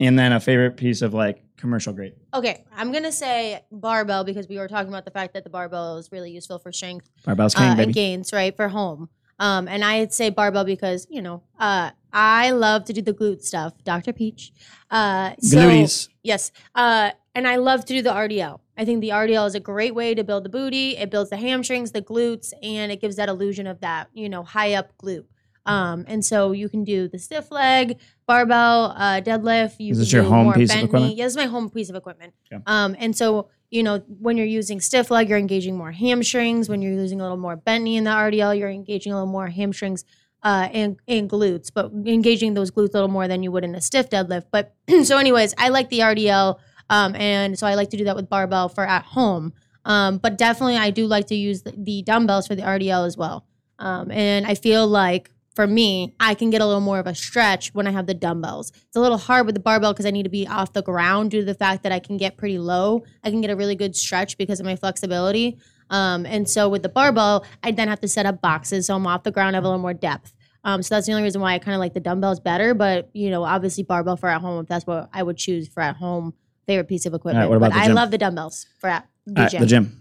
and 0.00 0.18
then 0.18 0.32
a 0.32 0.40
favorite 0.40 0.76
piece 0.76 1.00
of 1.00 1.14
like 1.14 1.42
commercial 1.56 1.92
grade. 1.92 2.14
okay, 2.34 2.64
I'm 2.76 2.90
going 2.90 3.04
to 3.04 3.12
say 3.12 3.64
barbell 3.70 4.24
because 4.24 4.48
we 4.48 4.58
were 4.58 4.66
talking 4.68 4.88
about 4.88 5.04
the 5.04 5.10
fact 5.12 5.34
that 5.34 5.44
the 5.44 5.50
barbell 5.50 5.96
is 5.98 6.10
really 6.10 6.30
useful 6.32 6.58
for 6.58 6.72
strength 6.72 7.08
Barbell's 7.24 7.54
uh, 7.54 7.58
king, 7.76 7.80
and 7.80 7.94
gains, 7.94 8.32
right, 8.32 8.54
for 8.56 8.68
home. 8.68 9.08
Um, 9.38 9.68
and 9.68 9.84
I'd 9.84 10.12
say 10.12 10.30
barbell 10.30 10.64
because, 10.64 11.06
you 11.10 11.22
know, 11.22 11.42
uh, 11.58 11.90
I 12.12 12.50
love 12.50 12.84
to 12.86 12.92
do 12.92 13.02
the 13.02 13.12
glute 13.12 13.42
stuff, 13.42 13.74
Dr. 13.84 14.12
Peach. 14.12 14.52
Uh, 14.90 15.32
so. 15.40 15.58
Yes. 16.22 16.52
Uh, 16.74 17.10
and 17.34 17.46
I 17.46 17.56
love 17.56 17.84
to 17.84 17.94
do 17.94 18.02
the 18.02 18.10
RDL. 18.10 18.60
I 18.76 18.84
think 18.84 19.00
the 19.00 19.10
RDL 19.10 19.46
is 19.46 19.54
a 19.54 19.60
great 19.60 19.94
way 19.94 20.14
to 20.14 20.24
build 20.24 20.44
the 20.44 20.48
booty. 20.48 20.96
It 20.96 21.10
builds 21.10 21.30
the 21.30 21.36
hamstrings, 21.36 21.92
the 21.92 22.02
glutes, 22.02 22.52
and 22.62 22.90
it 22.90 23.00
gives 23.00 23.16
that 23.16 23.28
illusion 23.28 23.66
of 23.66 23.80
that, 23.80 24.08
you 24.12 24.28
know, 24.28 24.42
high 24.42 24.74
up 24.74 24.92
glute. 24.98 25.26
Um, 25.66 26.06
and 26.08 26.24
so 26.24 26.52
you 26.52 26.68
can 26.68 26.82
do 26.82 27.08
the 27.08 27.18
stiff 27.18 27.50
leg, 27.50 27.98
barbell, 28.26 28.94
uh, 28.96 29.20
deadlift. 29.20 29.74
You 29.78 29.92
Is 29.92 29.98
this 29.98 30.12
your 30.12 30.22
home 30.22 30.52
piece 30.54 30.74
of 30.74 30.84
equipment? 30.84 31.16
Yeah, 31.16 31.26
this 31.26 31.34
is 31.34 31.36
my 31.36 31.44
home 31.44 31.68
piece 31.68 31.90
of 31.90 31.96
equipment. 31.96 32.32
Yeah. 32.50 32.60
Um, 32.66 32.96
and 32.98 33.14
so 33.14 33.50
you 33.70 33.82
know 33.82 33.98
when 34.20 34.36
you're 34.36 34.46
using 34.46 34.80
stiff 34.80 35.10
leg, 35.10 35.28
you're 35.28 35.38
engaging 35.38 35.76
more 35.76 35.92
hamstrings. 35.92 36.68
When 36.68 36.82
you're 36.82 36.92
using 36.92 37.20
a 37.20 37.24
little 37.24 37.36
more 37.36 37.56
bent 37.56 37.84
knee 37.84 37.96
in 37.96 38.04
the 38.04 38.10
RDL, 38.10 38.58
you're 38.58 38.70
engaging 38.70 39.12
a 39.12 39.16
little 39.16 39.30
more 39.30 39.48
hamstrings 39.48 40.04
uh, 40.42 40.68
and 40.72 40.96
and 41.06 41.28
glutes, 41.28 41.70
but 41.72 41.90
engaging 42.06 42.54
those 42.54 42.70
glutes 42.70 42.90
a 42.90 42.94
little 42.94 43.08
more 43.08 43.28
than 43.28 43.42
you 43.42 43.50
would 43.52 43.64
in 43.64 43.74
a 43.74 43.80
stiff 43.80 44.08
deadlift. 44.08 44.46
But 44.50 44.74
so, 45.04 45.18
anyways, 45.18 45.54
I 45.58 45.68
like 45.68 45.88
the 45.90 46.00
RDL, 46.00 46.58
um, 46.90 47.14
and 47.16 47.58
so 47.58 47.66
I 47.66 47.74
like 47.74 47.90
to 47.90 47.96
do 47.96 48.04
that 48.04 48.16
with 48.16 48.28
barbell 48.28 48.68
for 48.68 48.86
at 48.86 49.04
home. 49.04 49.52
Um, 49.84 50.18
but 50.18 50.36
definitely, 50.36 50.76
I 50.76 50.90
do 50.90 51.06
like 51.06 51.26
to 51.28 51.34
use 51.34 51.62
the, 51.62 51.72
the 51.76 52.02
dumbbells 52.02 52.46
for 52.46 52.54
the 52.54 52.62
RDL 52.62 53.06
as 53.06 53.16
well. 53.16 53.46
Um, 53.78 54.10
and 54.10 54.46
I 54.46 54.54
feel 54.54 54.86
like 54.86 55.30
for 55.58 55.66
me, 55.66 56.14
I 56.20 56.34
can 56.34 56.50
get 56.50 56.60
a 56.60 56.66
little 56.66 56.80
more 56.80 57.00
of 57.00 57.08
a 57.08 57.16
stretch 57.16 57.74
when 57.74 57.88
I 57.88 57.90
have 57.90 58.06
the 58.06 58.14
dumbbells. 58.14 58.70
It's 58.70 58.94
a 58.94 59.00
little 59.00 59.18
hard 59.18 59.44
with 59.44 59.56
the 59.56 59.60
barbell 59.60 59.92
because 59.92 60.06
I 60.06 60.12
need 60.12 60.22
to 60.22 60.28
be 60.28 60.46
off 60.46 60.72
the 60.72 60.84
ground 60.84 61.32
due 61.32 61.40
to 61.40 61.44
the 61.44 61.52
fact 61.52 61.82
that 61.82 61.90
I 61.90 61.98
can 61.98 62.16
get 62.16 62.36
pretty 62.36 62.60
low. 62.60 63.02
I 63.24 63.30
can 63.30 63.40
get 63.40 63.50
a 63.50 63.56
really 63.56 63.74
good 63.74 63.96
stretch 63.96 64.38
because 64.38 64.60
of 64.60 64.66
my 64.66 64.76
flexibility. 64.76 65.58
Um, 65.90 66.26
and 66.26 66.48
so 66.48 66.68
with 66.68 66.84
the 66.84 66.88
barbell, 66.88 67.44
I 67.60 67.72
then 67.72 67.88
have 67.88 68.00
to 68.02 68.06
set 68.06 68.24
up 68.24 68.40
boxes 68.40 68.86
so 68.86 68.94
I'm 68.94 69.04
off 69.08 69.24
the 69.24 69.32
ground, 69.32 69.56
I 69.56 69.58
have 69.58 69.64
a 69.64 69.66
little 69.66 69.82
more 69.82 69.94
depth. 69.94 70.32
Um, 70.62 70.80
so 70.80 70.94
that's 70.94 71.08
the 71.08 71.12
only 71.12 71.24
reason 71.24 71.40
why 71.40 71.54
I 71.54 71.58
kind 71.58 71.74
of 71.74 71.80
like 71.80 71.92
the 71.92 71.98
dumbbells 71.98 72.38
better. 72.38 72.72
But 72.72 73.10
you 73.12 73.28
know, 73.28 73.42
obviously 73.42 73.82
barbell 73.82 74.16
for 74.16 74.28
at 74.28 74.40
home, 74.40 74.62
if 74.62 74.68
that's 74.68 74.86
what 74.86 75.08
I 75.12 75.24
would 75.24 75.38
choose 75.38 75.66
for 75.66 75.80
at 75.80 75.96
home 75.96 76.34
favorite 76.68 76.86
piece 76.86 77.04
of 77.04 77.14
equipment. 77.14 77.50
what 77.50 77.56
about 77.56 77.72
but 77.72 77.78
the 77.78 77.90
I 77.90 77.92
love 77.92 78.12
the 78.12 78.18
dumbbells 78.18 78.66
for 78.78 78.90
at 78.90 79.08
the 79.26 79.40
right, 79.40 79.50
gym. 79.50 79.60
the 79.60 79.66
gym. 79.66 80.00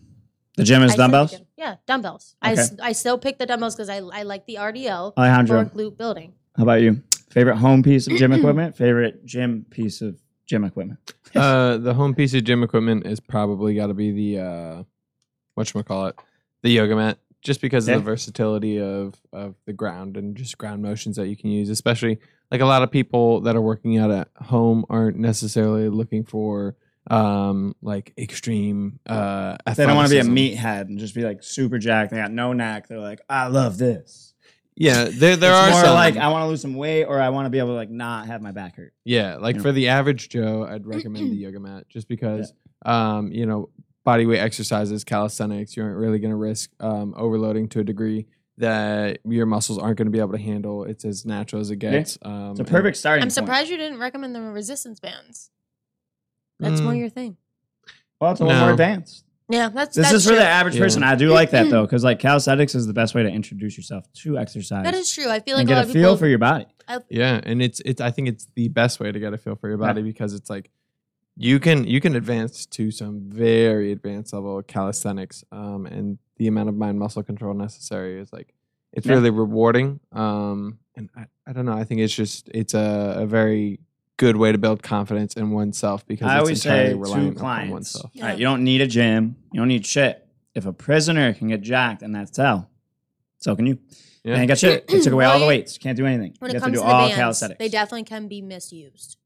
The 0.56 0.64
gym 0.64 0.84
I 0.84 0.86
is 0.86 0.92
still 0.92 1.06
dumbbells. 1.06 1.36
Pick 1.58 1.64
it. 1.64 1.68
Yeah, 1.70 1.76
dumbbells. 1.86 2.36
I, 2.42 2.52
Okay. 2.54 2.62
s- 2.62 2.76
I 2.82 2.92
still 2.94 3.18
pick 3.18 3.38
the 3.38 3.46
dumbbells 3.46 3.76
because 3.76 3.90
I, 3.90 3.98
I 3.98 4.24
like 4.24 4.46
the 4.46 4.56
RDL 4.56 5.14
for 5.16 5.66
glute 5.66 5.98
building. 5.98 6.34
how 6.56 6.64
about 6.64 6.82
you? 6.82 7.02
Favorite 7.30 7.58
home 7.58 7.84
piece 7.84 8.08
of 8.08 8.16
gym 8.18 8.32
equipment? 8.34 8.76
Favorite 8.76 9.26
gym 9.26 9.66
piece 9.70 10.02
of 10.02 10.18
gym 10.46 10.64
equipment? 10.64 11.00
uh, 11.36 11.78
the 11.78 11.94
home 11.94 12.14
piece 12.16 12.34
of 12.34 12.44
gym 12.44 12.64
equipment 12.64 13.06
is 13.06 13.20
probably 13.20 13.76
got 13.76 13.88
to 13.88 13.94
be 13.94 14.12
the 14.12 14.42
uh, 14.44 14.84
what 15.56 15.86
call 15.86 16.08
it, 16.08 16.16
the 16.64 16.70
yoga 16.70 16.96
mat, 16.96 17.20
just 17.42 17.62
because 17.62 17.88
Yeah. 17.88 17.96
of 17.96 18.02
the 18.02 18.06
versatility 18.06 18.80
of 18.82 19.16
of 19.34 19.56
the 19.66 19.74
ground 19.74 20.16
and 20.18 20.36
just 20.38 20.58
ground 20.58 20.82
motions 20.82 21.18
that 21.18 21.28
you 21.28 21.36
can 21.36 21.50
use. 21.50 21.70
Especially 21.70 22.20
like 22.52 22.62
a 22.62 22.66
lot 22.66 22.82
of 22.82 22.92
people 22.92 23.42
that 23.42 23.56
are 23.56 23.62
working 23.62 23.98
out 23.98 24.10
at 24.12 24.30
home 24.38 24.86
aren't 24.90 25.18
necessarily 25.18 25.90
looking 25.90 26.24
for 26.24 26.76
um 27.10 27.76
like 27.82 28.14
extreme 28.18 29.00
uh 29.08 29.58
They 29.76 29.86
don't 29.86 29.96
want 29.96 30.10
to 30.10 30.14
be 30.16 30.20
a 30.20 30.24
meathead 30.24 30.82
and 30.82 31.00
just 31.00 31.16
be 31.16 31.24
like 31.24 31.42
super 31.44 31.78
jacked. 31.78 32.12
They 32.12 32.18
got 32.18 32.32
no 32.32 32.54
neck. 32.54 32.88
They're 32.88 33.00
like, 33.00 33.22
I 33.30 33.48
love 33.48 33.78
this. 33.78 34.34
yeah 34.76 35.06
there 35.06 35.36
there 35.36 35.52
it's 35.52 35.68
are 35.68 35.72
more 35.72 35.82
some 35.86 35.94
like 35.96 36.18
I 36.18 36.28
want 36.30 36.44
to 36.44 36.48
lose 36.48 36.62
some 36.62 36.76
weight 36.76 37.06
or 37.06 37.20
I 37.20 37.30
want 37.30 37.46
to 37.46 37.50
be 37.50 37.60
able 37.60 37.70
to 37.70 37.76
like 37.76 37.90
not 37.90 38.28
have 38.28 38.42
my 38.42 38.52
back 38.52 38.76
hurt. 38.76 38.94
Yeah, 39.06 39.36
like 39.38 39.56
You 39.56 39.60
know? 39.60 39.64
for 39.64 39.72
the 39.72 39.88
average 39.90 40.30
Joe, 40.30 40.66
I'd 40.70 40.86
recommend 40.86 41.32
the 41.32 41.36
yoga 41.46 41.60
mat 41.60 41.86
just 41.90 42.08
because, 42.08 42.54
um, 42.86 43.32
you 43.32 43.46
know, 43.46 43.70
body 44.04 44.26
weight 44.26 44.40
exercises, 44.40 45.04
calisthenics, 45.04 45.76
you 45.76 45.84
aren't 45.84 45.98
really 45.98 46.20
going 46.20 46.32
to 46.32 46.38
risk 46.38 46.70
um, 46.80 47.14
overloading 47.18 47.68
to 47.70 47.80
a 47.80 47.84
degree 47.84 48.28
that 48.60 49.20
your 49.24 49.46
muscles 49.46 49.78
aren't 49.78 49.98
going 49.98 50.06
to 50.08 50.12
be 50.12 50.20
able 50.20 50.32
to 50.32 50.38
handle. 50.38 50.84
It's 50.84 51.06
as 51.06 51.26
natural 51.26 51.62
as 51.62 51.70
it 51.72 51.76
gets. 51.78 52.18
Um, 52.24 52.52
It's 52.52 52.60
a 52.60 52.64
and- 52.64 52.72
perfect 52.72 52.98
starting. 52.98 53.22
I'm 53.22 53.28
point. 53.28 53.34
surprised 53.34 53.70
you 53.70 53.78
didn't 53.78 54.00
recommend 54.00 54.34
the 54.36 54.42
resistance 54.42 55.00
bands. 55.00 55.52
That's 56.60 56.82
more 56.82 56.94
Mm. 56.94 57.00
your 57.00 57.10
thing. 57.10 57.38
Well, 58.20 58.32
it's 58.32 58.40
a 58.42 58.44
little 58.46 58.60
No. 58.60 58.66
more 58.66 58.72
advanced. 58.74 59.24
Yeah, 59.50 59.70
that's 59.70 59.96
This 59.96 60.08
that's 60.12 60.26
is 60.26 60.28
for 60.30 60.36
the 60.36 60.44
average 60.46 60.76
Yeah. 60.76 60.82
person. 60.82 61.04
I 61.04 61.16
do 61.16 61.30
like 61.30 61.52
that 61.52 61.70
though, 61.70 61.84
because 61.86 62.04
like 62.04 62.20
calisthenics 62.20 62.76
is 62.76 62.86
the 62.88 62.94
best 62.94 63.16
way 63.16 63.24
to 63.24 63.30
introduce 63.30 63.78
yourself 63.78 64.12
to 64.24 64.38
exercise 64.38 64.84
That 64.84 64.94
is 64.94 65.10
true. 65.14 65.30
I 65.30 65.40
feel 65.40 65.56
like 65.56 65.62
and 65.62 65.70
a 65.70 65.74
get 65.74 65.76
lot 65.76 65.86
a 65.86 65.88
of 65.88 65.94
feel 65.94 66.02
people. 66.10 66.18
for 66.18 66.28
your 66.28 66.40
body. 66.40 66.66
Yeah, 67.10 67.40
and 67.44 67.62
it's 67.62 67.80
it's. 67.86 68.02
I 68.02 68.12
think 68.12 68.28
it's 68.30 68.48
the 68.56 68.68
best 68.70 69.00
way 69.00 69.12
to 69.12 69.20
get 69.20 69.34
a 69.34 69.38
feel 69.38 69.56
for 69.56 69.70
your 69.70 69.80
Yeah. 69.80 69.88
body 69.88 70.02
because 70.02 70.34
it's 70.34 70.50
like 70.50 70.70
you 71.38 71.60
can 71.60 71.86
you 71.86 72.02
can 72.02 72.16
advance 72.16 72.66
to 72.66 72.92
some 72.92 73.22
very 73.30 73.92
advanced 73.92 74.34
level 74.34 74.58
of 74.58 74.68
calisthenics, 74.68 75.44
um, 75.52 75.86
and 75.86 76.18
the 76.38 76.48
amount 76.48 76.70
of 76.70 76.76
mind 76.76 76.98
muscle 77.00 77.24
control 77.24 77.54
necessary 77.54 78.20
is 78.20 78.34
like 78.34 78.54
it's 78.94 79.06
Yeah. 79.06 79.14
really 79.16 79.30
rewarding. 79.30 80.00
Um, 80.12 80.80
and 80.96 81.10
I, 81.16 81.26
I 81.46 81.54
don't 81.54 81.66
know. 81.66 81.74
I 81.74 81.84
think 81.84 82.02
it's 82.02 82.16
just 82.16 82.50
it's 82.54 82.74
a, 82.74 83.16
a 83.20 83.26
very 83.28 83.80
good 84.18 84.36
way 84.38 84.52
to 84.52 84.58
build 84.58 84.84
confidence 84.84 85.34
in 85.36 85.52
oneself 85.52 86.06
because 86.06 86.28
I 86.28 86.36
it's 86.36 86.42
always 86.42 86.66
entirely 86.66 86.86
say 86.88 86.90
to 86.94 86.98
reliant 86.98 87.28
upon 87.30 87.40
clients, 87.40 87.72
oneself. 87.72 88.12
Yeah. 88.14 88.24
all 88.24 88.30
right, 88.30 88.38
you 88.40 88.46
don't 88.46 88.64
need 88.64 88.82
a 88.82 88.88
gym. 88.88 89.36
You 89.54 89.62
don't 89.62 89.68
need 89.68 89.86
shit. 89.86 90.28
If 90.56 90.66
a 90.66 90.74
prisoner 90.74 91.34
can 91.34 91.50
get 91.50 91.62
jacked 91.62 92.02
and 92.02 92.14
that's 92.16 92.36
hell, 92.36 92.70
so 93.38 93.56
can 93.56 93.66
you. 93.68 93.78
Yeah. 94.24 94.36
And 94.38 94.48
get 94.48 94.60
shit. 94.60 94.88
They 94.90 95.00
took 95.00 95.14
away 95.14 95.26
all 95.26 95.40
the 95.40 95.46
weights. 95.48 95.78
Can't 95.78 95.96
do 95.96 96.06
anything. 96.06 96.34
when 96.40 96.52
you 96.52 96.58
it 96.58 96.62
have 96.62 96.72
to 96.74 96.78
comes 96.78 96.80
to, 96.80 96.86
the 96.86 96.92
all 96.92 97.08
bands, 97.08 97.16
calisthenics. 97.16 97.60
they 97.60 97.70
definitely 97.70 98.04
can 98.04 98.28
be 98.28 98.42
misused. 98.42 99.18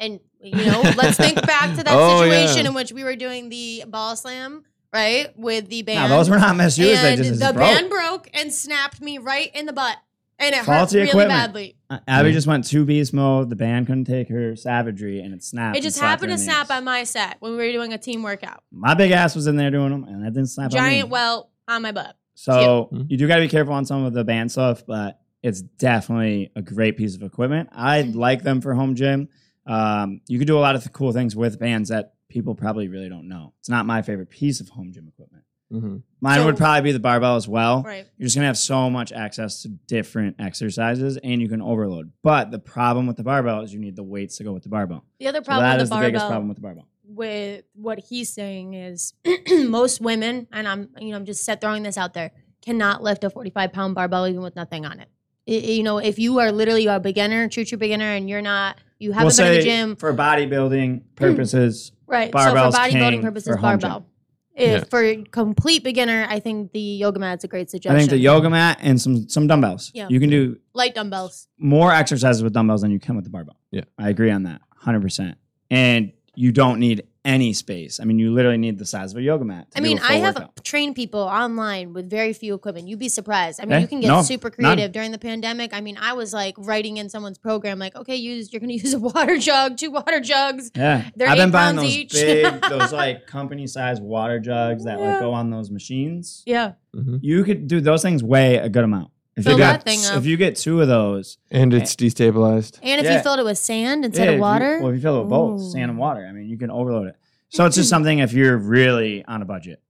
And 0.00 0.20
you 0.40 0.64
know, 0.64 0.80
let's 0.96 1.16
think 1.16 1.34
back 1.46 1.76
to 1.76 1.84
that 1.84 1.88
Oh, 1.94 2.22
situation 2.22 2.62
yeah. 2.64 2.68
in 2.70 2.74
which 2.74 2.90
we 2.92 3.04
were 3.04 3.16
doing 3.16 3.48
the 3.50 3.84
ball 3.86 4.16
slam, 4.16 4.64
right, 4.94 5.36
with 5.38 5.68
the 5.68 5.82
band. 5.82 6.08
no, 6.08 6.16
those 6.16 6.30
were 6.30 6.38
not 6.38 6.56
misused. 6.56 7.02
They 7.02 7.14
and 7.14 7.22
just, 7.24 7.40
the 7.40 7.52
broke. 7.52 7.56
band 7.68 7.90
broke 7.90 8.28
and 8.32 8.52
snapped 8.52 9.00
me 9.00 9.18
right 9.18 9.50
in 9.54 9.66
the 9.66 9.72
butt, 9.72 9.96
and 10.38 10.54
it 10.54 10.58
hurt 10.58 10.64
Faulty 10.66 10.96
really 10.98 11.08
equipment. 11.08 11.28
badly. 11.30 11.76
Uh, 11.90 11.98
Abby 12.06 12.28
Yeah. 12.28 12.34
just 12.34 12.46
went 12.46 12.64
two 12.66 12.84
beast 12.84 13.12
mode. 13.12 13.50
The 13.50 13.56
band 13.56 13.86
couldn't 13.86 14.04
take 14.04 14.28
her 14.28 14.54
savagery, 14.56 15.20
and 15.20 15.32
it 15.34 15.42
snapped. 15.42 15.76
It 15.76 15.78
and 15.78 15.84
just 15.84 15.96
slapped 15.98 16.10
happened 16.22 16.30
her 16.32 16.36
to 16.36 16.42
in 16.42 16.46
the 16.46 16.52
snap 16.52 16.70
ass. 16.70 16.78
on 16.78 16.84
my 16.84 17.04
set 17.04 17.36
when 17.40 17.52
we 17.52 17.58
were 17.58 17.72
doing 17.72 17.92
a 17.92 17.98
team 17.98 18.22
workout. 18.22 18.62
My 18.70 18.94
big 18.94 19.10
ass 19.10 19.34
was 19.34 19.46
in 19.46 19.56
there 19.56 19.70
doing 19.70 19.90
them, 19.90 20.04
and 20.04 20.24
that 20.24 20.32
didn't 20.34 20.48
snap. 20.48 20.66
on 20.66 20.70
Giant 20.70 21.08
me. 21.08 21.12
welt 21.12 21.50
on 21.66 21.82
my 21.82 21.92
butt. 21.92 22.16
So 22.34 22.88
Cute. 22.92 23.10
you 23.10 23.16
do 23.16 23.26
got 23.26 23.36
to 23.36 23.42
be 23.42 23.48
careful 23.48 23.74
on 23.74 23.84
some 23.84 24.04
of 24.04 24.12
the 24.12 24.22
band 24.24 24.52
stuff, 24.52 24.84
but 24.86 25.18
it's 25.42 25.60
definitely 25.62 26.50
a 26.54 26.62
great 26.62 26.96
piece 26.96 27.14
of 27.16 27.22
equipment. 27.22 27.68
I 27.72 28.02
like 28.02 28.42
them 28.42 28.60
for 28.60 28.74
home 28.74 28.94
gym. 28.94 29.28
Um, 29.66 30.20
you 30.28 30.38
could 30.38 30.46
do 30.46 30.56
a 30.56 30.60
lot 30.60 30.74
of 30.76 30.82
th- 30.82 30.92
cool 30.92 31.12
things 31.12 31.34
with 31.36 31.58
bands 31.58 31.88
that 31.90 32.14
people 32.28 32.54
probably 32.54 32.88
really 32.88 33.08
don't 33.08 33.28
know. 33.28 33.54
It's 33.60 33.68
not 33.68 33.86
my 33.86 34.02
favorite 34.02 34.30
piece 34.30 34.60
of 34.60 34.68
home 34.68 34.92
gym 34.92 35.08
equipment. 35.08 35.44
Mhm. 35.72 36.02
Mine 36.20 36.38
So- 36.40 36.46
would 36.46 36.56
probably 36.56 36.82
be 36.82 36.92
the 36.92 36.98
barbell 37.00 37.36
as 37.36 37.46
well. 37.46 37.82
Right. 37.82 38.06
You're 38.16 38.26
just 38.26 38.36
gonna 38.36 38.46
have 38.46 38.56
so 38.58 38.88
much 38.88 39.12
access 39.12 39.62
to 39.62 39.68
different 39.68 40.36
exercises, 40.38 41.18
and 41.22 41.40
you 41.42 41.48
can 41.48 41.60
overload. 41.60 42.10
But 42.22 42.50
the 42.50 42.58
problem 42.58 43.06
with 43.06 43.16
the 43.16 43.22
barbell 43.22 43.60
is 43.62 43.72
you 43.72 43.78
need 43.80 43.94
the 43.96 44.02
weights 44.02 44.38
to 44.38 44.44
go 44.44 44.52
with 44.52 44.62
the 44.62 44.68
barbell. 44.70 45.04
The 45.20 45.26
other 45.28 45.38
So 45.40 45.44
problem 45.44 45.64
that 45.68 45.74
with 45.76 45.82
is 45.84 45.90
the 45.90 45.96
the, 45.96 46.00
biggest 46.02 46.26
problem 46.26 46.48
with 46.48 46.56
the 46.56 46.62
barbell. 46.62 46.86
with 47.06 47.64
what 47.74 47.98
he's 47.98 48.32
saying 48.32 48.74
is 48.74 49.12
most 49.66 50.00
women, 50.00 50.46
and 50.52 50.66
I'm 50.66 50.88
you 51.00 51.10
know 51.10 51.16
I'm 51.16 51.24
just 51.26 51.44
set 51.44 51.60
throwing 51.60 51.82
this 51.82 51.98
out 51.98 52.14
there, 52.14 52.30
cannot 52.64 53.02
lift 53.02 53.22
a 53.24 53.30
45 53.30 53.72
pound 53.72 53.94
barbell 53.94 54.26
even 54.26 54.40
with 54.42 54.56
nothing 54.56 54.86
on 54.86 55.00
it. 55.00 55.08
I- 55.48 55.52
you 55.72 55.82
know, 55.82 55.98
if 55.98 56.18
you 56.18 56.38
are 56.38 56.50
literally 56.52 56.86
a 56.86 56.98
beginner, 57.00 57.48
true 57.48 57.64
true 57.64 57.78
beginner, 57.78 58.04
and 58.12 58.28
you're 58.28 58.42
not, 58.42 58.78
you 58.98 59.12
haven't 59.12 59.26
we'll 59.26 59.36
been 59.46 59.52
in 59.54 59.58
the 59.60 59.64
gym, 59.64 59.96
for 59.96 60.12
bodybuilding 60.14 61.02
purposes. 61.16 61.92
right? 62.06 62.32
So 62.32 62.38
for 62.38 62.56
bodybuilding 62.56 63.10
king 63.10 63.22
purposes, 63.22 63.54
for 63.54 63.60
barbell. 63.60 64.00
gym. 64.00 64.08
If 64.58 64.70
Yeah. 64.82 64.84
for 64.90 65.14
complete 65.30 65.84
beginner, 65.84 66.26
I 66.28 66.40
think 66.40 66.72
the 66.72 66.80
yoga 66.80 67.18
mat's 67.20 67.44
a 67.44 67.48
great 67.48 67.70
suggestion. 67.70 67.94
I 67.96 67.98
think 67.98 68.10
the 68.10 68.18
yoga 68.18 68.50
mat 68.50 68.78
and 68.82 69.00
some 69.00 69.28
some 69.28 69.46
dumbbells. 69.46 69.90
Yeah. 69.94 70.08
You 70.10 70.18
can 70.20 70.30
do 70.30 70.58
light 70.74 70.94
dumbbells. 70.94 71.46
more 71.58 71.92
exercises 71.92 72.42
with 72.42 72.52
dumbbells 72.52 72.82
than 72.82 72.90
you 72.90 72.98
can 72.98 73.14
with 73.16 73.24
the 73.24 73.30
barbell. 73.30 73.56
Yeah. 73.70 73.84
I 73.98 74.08
agree 74.10 74.30
on 74.30 74.42
that 74.44 74.60
100%. 74.84 75.36
And 75.70 76.12
you 76.34 76.52
don't 76.52 76.78
need 76.78 77.02
any 77.24 77.52
space. 77.52 78.00
I 78.00 78.04
mean, 78.04 78.18
you 78.18 78.32
literally 78.32 78.56
need 78.58 78.78
the 78.78 78.86
size 78.86 79.12
of 79.12 79.18
a 79.18 79.22
yoga 79.22 79.44
mat. 79.44 79.66
I 79.76 79.80
mean, 79.80 79.98
full 79.98 80.06
I 80.08 80.14
have 80.14 80.36
workout. 80.36 80.64
trained 80.64 80.94
people 80.94 81.20
online 81.20 81.92
with 81.92 82.08
very 82.08 82.32
few 82.32 82.54
equipment. 82.54 82.88
You'd 82.88 83.00
be 83.00 83.08
surprised. 83.08 83.60
I 83.60 83.64
mean, 83.64 83.72
Yeah, 83.72 83.78
you 83.80 83.86
can 83.88 84.00
get 84.00 84.08
no, 84.08 84.22
super 84.22 84.48
none. 84.58 84.74
creative 84.76 84.92
during 84.92 85.10
the 85.12 85.18
pandemic. 85.18 85.74
I 85.74 85.80
mean, 85.80 85.98
I 86.00 86.12
was 86.14 86.32
like 86.32 86.54
writing 86.58 86.96
in 86.96 87.10
someone's 87.10 87.36
program, 87.36 87.78
like, 87.78 87.96
okay, 87.96 88.16
use 88.16 88.52
you're 88.52 88.60
going 88.60 88.70
to 88.78 88.82
use 88.82 88.94
a 88.94 88.98
water 88.98 89.36
jug, 89.38 89.76
two 89.76 89.90
water 89.90 90.20
jugs. 90.20 90.70
Yeah, 90.74 91.10
They're 91.16 91.28
I've 91.28 91.36
been 91.36 91.50
buying 91.50 91.76
those 91.76 91.84
each. 91.94 92.12
big, 92.12 92.60
those 92.68 92.92
like 92.92 93.26
company 93.26 93.66
size 93.66 94.00
water 94.00 94.38
jugs 94.38 94.84
that 94.84 94.98
Yeah. 94.98 95.10
like 95.12 95.20
go 95.20 95.32
on 95.34 95.50
those 95.50 95.70
machines. 95.70 96.42
Yeah, 96.46 96.72
Mhm. 96.96 97.18
You 97.22 97.44
could 97.44 97.68
do 97.68 97.80
those 97.80 98.00
things 98.02 98.22
weigh 98.22 98.56
a 98.56 98.68
good 98.68 98.84
amount. 98.84 99.10
If 99.38 99.44
Fill 99.44 99.52
you 99.54 99.58
that 99.60 99.84
got, 99.84 99.84
thing 99.84 100.00
if 100.18 100.26
you 100.26 100.36
get 100.36 100.56
two 100.56 100.80
of 100.82 100.88
those, 100.88 101.38
And 101.50 101.72
it's 101.72 101.94
destabilized. 101.94 102.78
and 102.82 103.00
if 103.00 103.06
Yeah. 103.06 103.16
you 103.16 103.22
filled 103.22 103.38
it 103.38 103.44
with 103.44 103.56
sand 103.58 104.04
instead 104.04 104.24
yeah, 104.24 104.30
of 104.30 104.34
if 104.34 104.38
you- 104.38 104.42
water, 104.42 104.78
well, 104.80 104.88
if 104.90 104.96
you 104.96 105.00
fill 105.00 105.16
it 105.16 105.20
with 105.20 105.28
both 105.30 105.60
Ooh. 105.60 105.70
sand 105.70 105.90
and 105.90 105.98
water, 105.98 106.26
I 106.28 106.32
mean, 106.32 106.48
you 106.48 106.58
can 106.58 106.70
overload 106.70 107.06
it. 107.08 107.16
So 107.50 107.64
it's 107.64 107.76
just 107.76 107.88
something 107.88 108.18
if 108.18 108.32
you're 108.32 108.56
really 108.58 109.24
on 109.24 109.40
a 109.40 109.44
budget. 109.44 109.80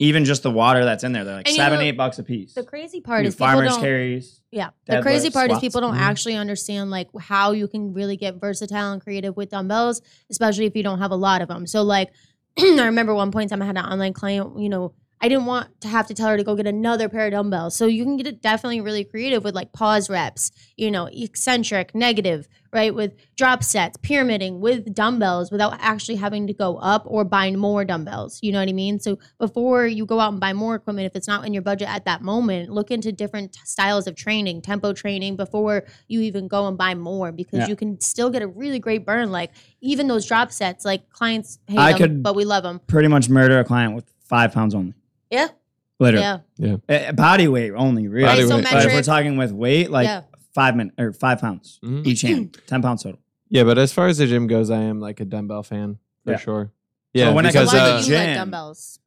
Even 0.00 0.24
just 0.24 0.44
the 0.44 0.50
water 0.52 0.84
that's 0.84 1.02
in 1.02 1.10
there, 1.12 1.24
they're 1.24 1.36
like 1.36 1.48
And 1.48 1.56
you 1.56 1.60
seven, 1.62 1.80
know, 1.80 1.84
eight 1.84 1.96
bucks 1.96 2.20
a 2.20 2.22
piece. 2.22 2.54
the 2.54 2.62
crazy 2.62 3.00
part 3.00 3.22
You 3.22 3.28
is 3.28 3.34
do 3.34 3.38
people 3.38 3.46
farmers 3.48 3.72
don't. 3.72 3.80
carries. 3.80 4.40
Yeah. 4.52 4.68
The 4.86 5.00
crazy 5.02 5.28
deadlifts, 5.28 5.32
part 5.32 5.50
is 5.50 5.56
squats. 5.56 5.60
people 5.60 5.80
don't 5.80 5.94
Mhm. 5.96 6.00
actually 6.00 6.36
understand 6.36 6.90
like 6.90 7.08
how 7.18 7.50
you 7.50 7.66
can 7.66 7.92
really 7.94 8.16
get 8.16 8.36
versatile 8.36 8.92
and 8.92 9.02
creative 9.02 9.36
with 9.36 9.48
dumbbells, 9.50 10.00
especially 10.30 10.66
if 10.66 10.76
you 10.76 10.84
don't 10.84 11.00
have 11.00 11.10
a 11.10 11.16
lot 11.16 11.42
of 11.42 11.48
them. 11.48 11.66
So 11.66 11.82
like 11.82 12.10
I 12.58 12.84
remember 12.84 13.12
one 13.14 13.32
point 13.32 13.44
in 13.44 13.48
time 13.58 13.62
I 13.62 13.66
had 13.66 13.76
an 13.76 13.84
online 13.84 14.12
client, 14.12 14.58
you 14.60 14.68
know, 14.68 14.92
I 15.20 15.28
didn't 15.28 15.46
want 15.46 15.80
to 15.80 15.88
have 15.88 16.06
to 16.08 16.14
tell 16.14 16.28
her 16.28 16.36
to 16.36 16.44
go 16.44 16.54
get 16.54 16.66
another 16.66 17.08
pair 17.08 17.26
of 17.26 17.32
dumbbells. 17.32 17.74
So 17.74 17.86
you 17.86 18.04
can 18.04 18.16
get 18.16 18.26
it 18.28 18.40
definitely 18.40 18.80
really 18.80 19.02
creative 19.04 19.42
with 19.42 19.54
like 19.54 19.72
pause 19.72 20.08
reps, 20.08 20.52
you 20.76 20.90
know, 20.92 21.06
eccentric, 21.12 21.92
negative, 21.94 22.46
right? 22.72 22.94
With 22.94 23.14
drop 23.36 23.64
sets, 23.64 23.96
pyramiding 23.96 24.60
with 24.60 24.94
dumbbells 24.94 25.50
without 25.50 25.74
actually 25.80 26.16
having 26.16 26.46
to 26.46 26.52
go 26.52 26.76
up 26.76 27.02
or 27.06 27.24
buy 27.24 27.50
more 27.50 27.84
dumbbells. 27.84 28.38
You 28.42 28.52
know 28.52 28.60
what 28.60 28.68
I 28.68 28.72
mean? 28.72 29.00
So 29.00 29.18
before 29.38 29.86
you 29.86 30.06
go 30.06 30.20
out 30.20 30.30
and 30.30 30.38
buy 30.40 30.52
more 30.52 30.76
equipment, 30.76 31.06
if 31.06 31.16
it's 31.16 31.26
not 31.26 31.44
in 31.44 31.52
your 31.52 31.62
budget 31.62 31.88
at 31.88 32.04
that 32.04 32.22
moment, 32.22 32.70
look 32.70 32.90
into 32.92 33.10
different 33.10 33.56
styles 33.64 34.06
of 34.06 34.14
training, 34.14 34.62
tempo 34.62 34.92
training 34.92 35.34
before 35.34 35.84
you 36.06 36.20
even 36.20 36.46
go 36.46 36.68
and 36.68 36.78
buy 36.78 36.94
more 36.94 37.32
because 37.32 37.60
Yeah. 37.60 37.68
you 37.68 37.74
can 37.76 38.00
still 38.00 38.30
get 38.30 38.42
a 38.42 38.46
really 38.46 38.78
great 38.78 39.04
burn. 39.04 39.32
Like 39.32 39.50
even 39.80 40.06
those 40.06 40.26
drop 40.26 40.52
sets, 40.52 40.84
like 40.84 41.08
clients 41.10 41.58
hate 41.66 41.78
I 41.78 41.90
them, 41.92 41.98
could- 41.98 42.22
but 42.22 42.36
we 42.36 42.44
love 42.44 42.62
them. 42.62 42.80
Pretty 42.86 43.08
much 43.08 43.28
murder 43.28 43.58
a 43.58 43.64
client 43.64 43.94
with 43.96 44.04
five 44.24 44.52
pounds 44.52 44.74
only. 44.76 44.94
Yeah. 45.30 45.48
Literally. 46.00 46.40
Yeah. 46.58 46.76
Uh, 46.88 47.12
body 47.12 47.48
weight 47.48 47.72
only, 47.72 48.06
really. 48.08 48.26
Body 48.26 48.46
But 48.46 48.54
weight. 48.56 48.64
if 48.66 48.72
we're 48.72 49.00
Isometric. 49.00 49.04
talking 49.04 49.36
with 49.36 49.52
weight, 49.52 49.90
like 49.90 50.06
Yeah. 50.06 50.22
five 50.54 50.76
min 50.76 50.92
or 50.98 51.12
five 51.12 51.40
pounds 51.40 51.80
Mhm. 51.84 52.06
each 52.06 52.22
hand, 52.22 52.56
ten 52.66 52.82
pounds 52.82 53.02
total. 53.02 53.20
Yeah, 53.48 53.64
but 53.64 53.78
as 53.78 53.92
far 53.92 54.06
as 54.06 54.18
the 54.18 54.26
gym 54.26 54.46
goes, 54.46 54.70
I 54.70 54.82
am 54.82 55.00
like 55.00 55.20
a 55.20 55.24
dumbbell 55.24 55.62
fan 55.64 55.98
for 56.24 56.32
Yeah. 56.32 56.36
sure. 56.38 56.64
So 56.66 56.70
Yeah, 57.14 57.32
when 57.32 57.46
it 57.46 57.48
because 57.48 57.70
comes 57.70 57.70
to 57.72 57.76
Why 57.78 57.84
the 57.88 57.94
uh, 57.94 58.02
do 58.02 58.10
you 58.10 58.16
like 58.16 58.26
gym- 58.26 58.34
dumbbells? 58.36 59.00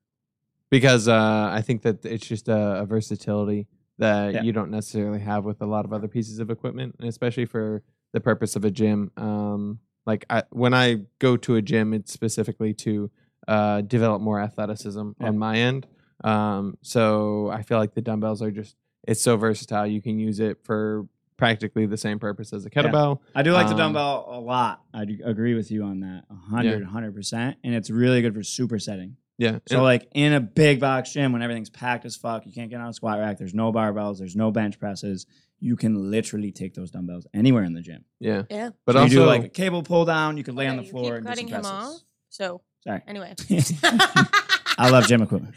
because 0.69 1.07
uh, 1.07 1.49
I 1.51 1.61
think 1.61 1.83
that 1.83 2.03
it's 2.05 2.27
just 2.27 2.47
a, 2.49 2.81
a 2.81 2.85
versatility 2.85 3.67
that 3.99 4.33
Yeah. 4.33 4.41
you 4.43 4.51
don't 4.51 4.71
necessarily 4.71 5.19
have 5.19 5.45
with 5.45 5.61
a 5.61 5.65
lot 5.65 5.85
of 5.85 5.93
other 5.93 6.07
pieces 6.07 6.39
of 6.39 6.49
equipment, 6.49 6.95
and 6.99 7.07
especially 7.07 7.45
for 7.45 7.83
the 8.13 8.19
purpose 8.19 8.55
of 8.55 8.65
a 8.65 8.71
gym. 8.71 9.11
Um, 9.15 9.79
like 10.05 10.25
I, 10.29 10.43
when 10.49 10.73
I 10.73 11.01
go 11.19 11.37
to 11.37 11.55
a 11.55 11.61
gym, 11.61 11.93
it's 11.93 12.11
specifically 12.11 12.73
to 12.75 13.11
uh, 13.47 13.81
develop 13.81 14.21
more 14.21 14.39
athleticism 14.41 15.11
Yeah. 15.19 15.27
on 15.27 15.37
my 15.37 15.57
end. 15.57 15.87
Um, 16.23 16.77
so 16.81 17.49
I 17.49 17.63
feel 17.63 17.77
like 17.77 17.93
the 17.93 18.01
dumbbells 18.01 18.41
are 18.41 18.51
just 18.51 18.75
it's 19.07 19.21
so 19.21 19.35
versatile. 19.37 19.87
You 19.87 20.01
can 20.01 20.19
use 20.19 20.39
it 20.39 20.63
for 20.63 21.07
practically 21.37 21.87
the 21.87 21.97
same 21.97 22.19
purpose 22.19 22.53
as 22.53 22.65
a 22.65 22.69
kettlebell. 22.69 23.19
I 23.33 23.41
do 23.41 23.51
like 23.51 23.65
the 23.65 23.71
Um, 23.73 23.77
dumbbell 23.79 24.25
a 24.29 24.39
lot. 24.39 24.83
I 24.93 25.01
agree 25.25 25.55
with 25.55 25.71
you 25.71 25.83
on 25.83 26.01
that. 26.01 26.25
100, 26.27 26.83
100%. 26.85 27.55
And 27.63 27.73
it's 27.73 27.89
really 27.89 28.21
good 28.21 28.35
for 28.35 28.41
supersetting. 28.41 29.13
Yeah. 29.39 29.57
So, 29.67 29.77
and- 29.77 29.83
like 29.83 30.07
in 30.13 30.33
a 30.33 30.39
big 30.39 30.79
box 30.79 31.11
gym 31.13 31.31
when 31.33 31.41
everything's 31.41 31.71
packed 31.71 32.05
as 32.05 32.15
fuck, 32.15 32.45
you 32.45 32.51
can't 32.53 32.69
get 32.69 32.79
on 32.79 32.89
a 32.89 32.93
squat 32.93 33.17
rack, 33.17 33.39
there's 33.39 33.55
no 33.55 33.73
barbells, 33.73 34.19
there's 34.19 34.35
no 34.35 34.51
bench 34.51 34.77
presses. 34.79 35.25
You 35.59 35.75
can 35.75 36.11
literally 36.11 36.51
take 36.51 36.75
those 36.75 36.91
dumbbells 36.91 37.25
anywhere 37.33 37.63
in 37.63 37.73
the 37.73 37.81
gym. 37.81 38.05
yeah. 38.19 38.43
Yeah. 38.51 38.69
But 38.85 38.93
so 38.93 38.99
also 38.99 39.11
you 39.13 39.19
do 39.21 39.25
like 39.25 39.43
a 39.45 39.49
cable 39.49 39.81
pull 39.81 40.05
down, 40.05 40.37
you 40.37 40.43
could 40.43 40.53
lay 40.55 40.67
on 40.67 40.75
the 40.75 40.81
Okay, 40.81 40.87
you 40.89 40.91
floor 40.91 41.03
keep 41.05 41.13
and 41.15 41.23
do 41.25 41.29
cutting 41.29 41.47
some 41.47 41.55
him 41.55 41.61
presses. 41.63 41.95
off. 41.95 42.01
So 42.29 42.61
Sorry. 42.83 43.01
anyway, 43.07 43.33
I 44.77 44.89
love 44.89 45.07
gym 45.07 45.21
equipment. 45.21 45.55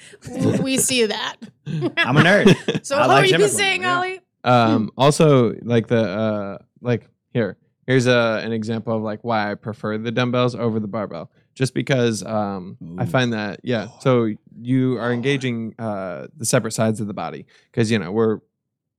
we 0.63 0.77
see 0.79 1.07
that. 1.07 1.37
I'm 1.67 2.17
a 2.17 2.21
nerd. 2.23 2.85
So 2.85 2.97
I 2.97 3.03
how 3.03 3.09
like 3.09 3.23
are 3.23 3.27
you 3.27 3.31
gym 3.31 3.41
be 3.41 3.45
equipment, 3.47 3.51
saying, 3.53 3.83
yeah. 3.83 3.97
Ollie? 3.97 4.21
um 4.45 4.91
also 4.99 5.55
like 5.63 5.87
the 5.87 6.03
uh 6.07 6.59
like 6.83 7.09
here 7.33 7.57
here's 7.87 8.07
a 8.07 8.43
an 8.45 8.53
example 8.53 8.95
of 8.95 9.03
like 9.03 9.25
why 9.25 9.51
i 9.51 9.55
prefer 9.55 9.97
the 9.97 10.11
dumbbells 10.11 10.55
over 10.55 10.79
the 10.79 10.87
barbell 10.87 11.31
just 11.55 11.73
because 11.73 12.23
um 12.25 12.77
i 12.99 13.07
find 13.07 13.33
that 13.33 13.59
yeah 13.65 13.89
so 14.01 14.29
you 14.61 14.99
are 14.99 15.15
engaging 15.15 15.75
uh 15.79 16.27
the 16.37 16.45
separate 16.45 16.73
sides 16.73 17.01
of 17.01 17.07
the 17.07 17.15
body 17.15 17.47
because 17.71 17.91
you 17.91 17.99
know 17.99 18.13
we're 18.13 18.41